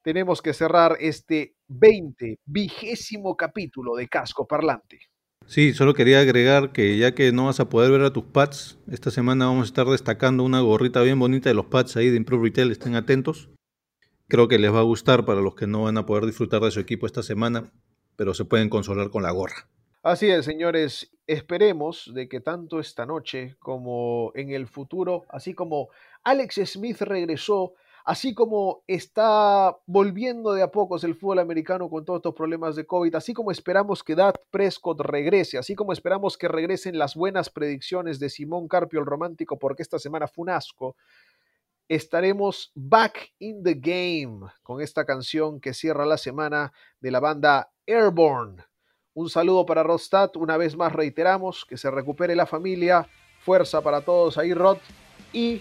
[0.00, 5.00] tenemos que cerrar este 20, vigésimo capítulo de Casco Parlante.
[5.46, 8.78] Sí, solo quería agregar que ya que no vas a poder ver a tus pads,
[8.90, 12.16] esta semana vamos a estar destacando una gorrita bien bonita de los pads ahí de
[12.16, 13.50] Improve Retail, estén atentos.
[14.28, 16.70] Creo que les va a gustar para los que no van a poder disfrutar de
[16.70, 17.70] su equipo esta semana,
[18.16, 19.68] pero se pueden consolar con la gorra.
[20.02, 25.88] Así es, señores, esperemos de que tanto esta noche como en el futuro, así como
[26.24, 27.74] Alex Smith regresó
[28.08, 32.86] así como está volviendo de a pocos el fútbol americano con todos estos problemas de
[32.86, 37.50] COVID, así como esperamos que Dak Prescott regrese, así como esperamos que regresen las buenas
[37.50, 40.96] predicciones de Simón Carpio el romántico, porque esta semana fue un asco,
[41.86, 47.70] estaremos back in the game con esta canción que cierra la semana de la banda
[47.86, 48.64] Airborne.
[49.12, 53.06] Un saludo para Rodstad, una vez más reiteramos que se recupere la familia,
[53.40, 54.78] fuerza para todos ahí Rod
[55.34, 55.60] y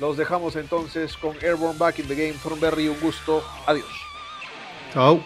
[0.00, 2.34] los dejamos entonces con Airborne Back in the Game.
[2.60, 3.44] Berry, un gusto.
[3.66, 3.86] Adiós.
[4.92, 5.22] Chao.